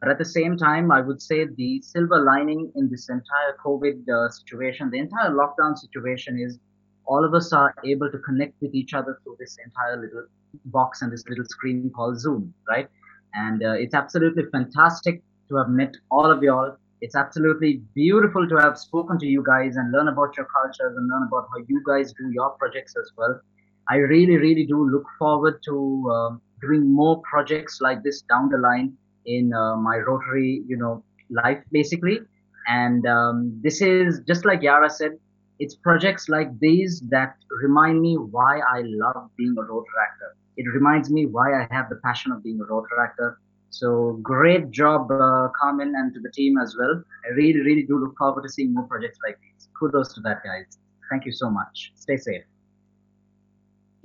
But 0.00 0.10
at 0.10 0.18
the 0.18 0.24
same 0.24 0.56
time, 0.56 0.90
I 0.90 1.00
would 1.00 1.20
say 1.20 1.44
the 1.44 1.80
silver 1.82 2.22
lining 2.22 2.72
in 2.76 2.90
this 2.90 3.08
entire 3.08 3.56
COVID 3.64 4.08
uh, 4.08 4.30
situation, 4.30 4.90
the 4.90 4.98
entire 4.98 5.30
lockdown 5.30 5.76
situation, 5.76 6.38
is 6.38 6.58
all 7.04 7.24
of 7.24 7.34
us 7.34 7.52
are 7.52 7.74
able 7.84 8.10
to 8.10 8.18
connect 8.18 8.54
with 8.60 8.74
each 8.74 8.94
other 8.94 9.20
through 9.22 9.36
this 9.38 9.56
entire 9.64 10.00
little 10.00 10.26
box 10.66 11.02
and 11.02 11.12
this 11.12 11.24
little 11.28 11.44
screen 11.44 11.90
called 11.94 12.18
Zoom, 12.18 12.54
right? 12.68 12.88
And 13.34 13.62
uh, 13.62 13.72
it's 13.72 13.94
absolutely 13.94 14.44
fantastic 14.50 15.22
to 15.48 15.56
have 15.56 15.68
met 15.68 15.94
all 16.10 16.30
of 16.30 16.42
y'all. 16.42 16.76
It's 17.00 17.16
absolutely 17.16 17.82
beautiful 17.94 18.48
to 18.48 18.56
have 18.56 18.78
spoken 18.78 19.18
to 19.18 19.26
you 19.26 19.42
guys 19.44 19.76
and 19.76 19.90
learn 19.90 20.08
about 20.08 20.36
your 20.36 20.46
cultures 20.46 20.96
and 20.96 21.08
learn 21.08 21.24
about 21.24 21.48
how 21.52 21.64
you 21.66 21.82
guys 21.86 22.12
do 22.12 22.30
your 22.30 22.50
projects 22.50 22.94
as 22.96 23.10
well. 23.16 23.40
I 23.88 23.96
really, 23.96 24.36
really 24.36 24.64
do 24.64 24.88
look 24.88 25.04
forward 25.18 25.60
to 25.64 26.10
um, 26.10 26.42
doing 26.60 26.88
more 26.94 27.20
projects 27.28 27.80
like 27.80 28.04
this 28.04 28.22
down 28.22 28.48
the 28.48 28.58
line 28.58 28.96
in 29.26 29.52
uh, 29.52 29.76
my 29.76 29.96
Rotary, 29.98 30.62
you 30.66 30.76
know, 30.76 31.02
life 31.30 31.62
basically. 31.70 32.20
And 32.68 33.06
um, 33.06 33.58
this 33.62 33.80
is 33.82 34.20
just 34.26 34.44
like 34.44 34.62
Yara 34.62 34.90
said, 34.90 35.12
it's 35.58 35.74
projects 35.74 36.28
like 36.28 36.48
these 36.58 37.00
that 37.10 37.36
remind 37.62 38.00
me 38.00 38.16
why 38.16 38.58
I 38.58 38.82
love 38.84 39.30
being 39.36 39.54
a 39.58 39.62
Rotaractor. 39.62 40.30
it 40.56 40.66
reminds 40.74 41.10
me 41.10 41.26
why 41.26 41.48
I 41.60 41.66
have 41.70 41.88
the 41.88 41.96
passion 42.04 42.32
of 42.32 42.42
being 42.42 42.60
a 42.60 42.64
Rotaractor. 42.64 43.36
So 43.70 44.18
great 44.22 44.70
job, 44.70 45.10
uh, 45.10 45.48
Carmen, 45.58 45.94
and 45.96 46.12
to 46.14 46.20
the 46.20 46.30
team 46.30 46.58
as 46.58 46.76
well. 46.78 47.02
I 47.24 47.28
really, 47.34 47.60
really 47.60 47.84
do 47.84 47.98
look 47.98 48.16
forward 48.18 48.42
to 48.42 48.48
seeing 48.48 48.74
more 48.74 48.84
projects 48.84 49.18
like 49.24 49.38
these. 49.40 49.68
Kudos 49.78 50.12
to 50.14 50.20
that, 50.22 50.42
guys. 50.44 50.78
Thank 51.10 51.24
you 51.24 51.32
so 51.32 51.48
much. 51.48 51.92
Stay 51.94 52.16
safe. 52.16 52.42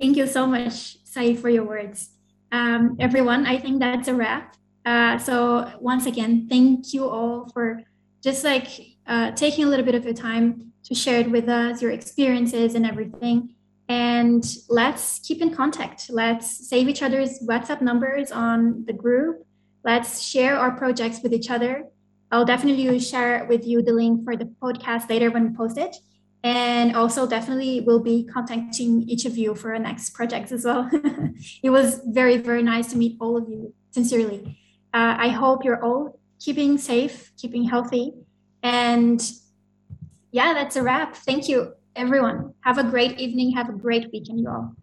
Thank 0.00 0.16
you 0.16 0.26
so 0.26 0.46
much, 0.46 1.04
Saeed, 1.04 1.38
for 1.40 1.50
your 1.50 1.64
words. 1.64 2.10
Um, 2.52 2.96
everyone, 2.98 3.46
I 3.46 3.58
think 3.58 3.80
that's 3.80 4.08
a 4.08 4.14
wrap. 4.14 4.56
Uh, 4.88 5.18
so 5.18 5.70
once 5.80 6.06
again, 6.06 6.46
thank 6.48 6.94
you 6.94 7.06
all 7.06 7.46
for 7.52 7.82
just 8.22 8.42
like 8.42 8.68
uh, 9.06 9.30
taking 9.32 9.64
a 9.64 9.68
little 9.68 9.84
bit 9.84 9.94
of 9.94 10.02
your 10.02 10.14
time 10.14 10.72
to 10.82 10.94
share 10.94 11.20
it 11.20 11.30
with 11.30 11.46
us, 11.46 11.82
your 11.82 11.90
experiences 11.90 12.74
and 12.74 12.86
everything. 12.86 13.54
And 13.90 14.42
let's 14.70 15.18
keep 15.18 15.42
in 15.42 15.54
contact. 15.54 16.08
Let's 16.08 16.66
save 16.70 16.88
each 16.88 17.02
other's 17.02 17.38
WhatsApp 17.40 17.82
numbers 17.82 18.32
on 18.32 18.86
the 18.86 18.94
group. 18.94 19.46
Let's 19.84 20.22
share 20.22 20.56
our 20.56 20.70
projects 20.70 21.20
with 21.22 21.34
each 21.34 21.50
other. 21.50 21.84
I'll 22.32 22.46
definitely 22.46 22.98
share 22.98 23.44
with 23.44 23.66
you 23.66 23.82
the 23.82 23.92
link 23.92 24.24
for 24.24 24.36
the 24.36 24.46
podcast 24.62 25.10
later 25.10 25.30
when 25.30 25.50
we 25.50 25.54
post 25.54 25.76
it. 25.76 25.96
And 26.42 26.96
also, 26.96 27.26
definitely, 27.26 27.82
we'll 27.82 28.06
be 28.14 28.24
contacting 28.24 29.02
each 29.02 29.26
of 29.26 29.36
you 29.36 29.54
for 29.54 29.74
our 29.74 29.78
next 29.78 30.14
projects 30.14 30.50
as 30.50 30.64
well. 30.64 30.88
it 31.62 31.68
was 31.68 32.00
very, 32.06 32.38
very 32.38 32.62
nice 32.62 32.86
to 32.92 32.96
meet 32.96 33.18
all 33.20 33.36
of 33.36 33.50
you, 33.50 33.74
sincerely. 33.90 34.56
Uh, 34.94 35.16
I 35.18 35.28
hope 35.28 35.64
you're 35.64 35.82
all 35.84 36.18
keeping 36.40 36.78
safe, 36.78 37.32
keeping 37.36 37.64
healthy. 37.64 38.14
And 38.62 39.20
yeah, 40.30 40.54
that's 40.54 40.76
a 40.76 40.82
wrap. 40.82 41.14
Thank 41.14 41.48
you, 41.48 41.74
everyone. 41.94 42.54
Have 42.60 42.78
a 42.78 42.84
great 42.84 43.18
evening. 43.18 43.52
Have 43.52 43.68
a 43.68 43.72
great 43.72 44.08
weekend, 44.12 44.40
you 44.40 44.48
all. 44.48 44.74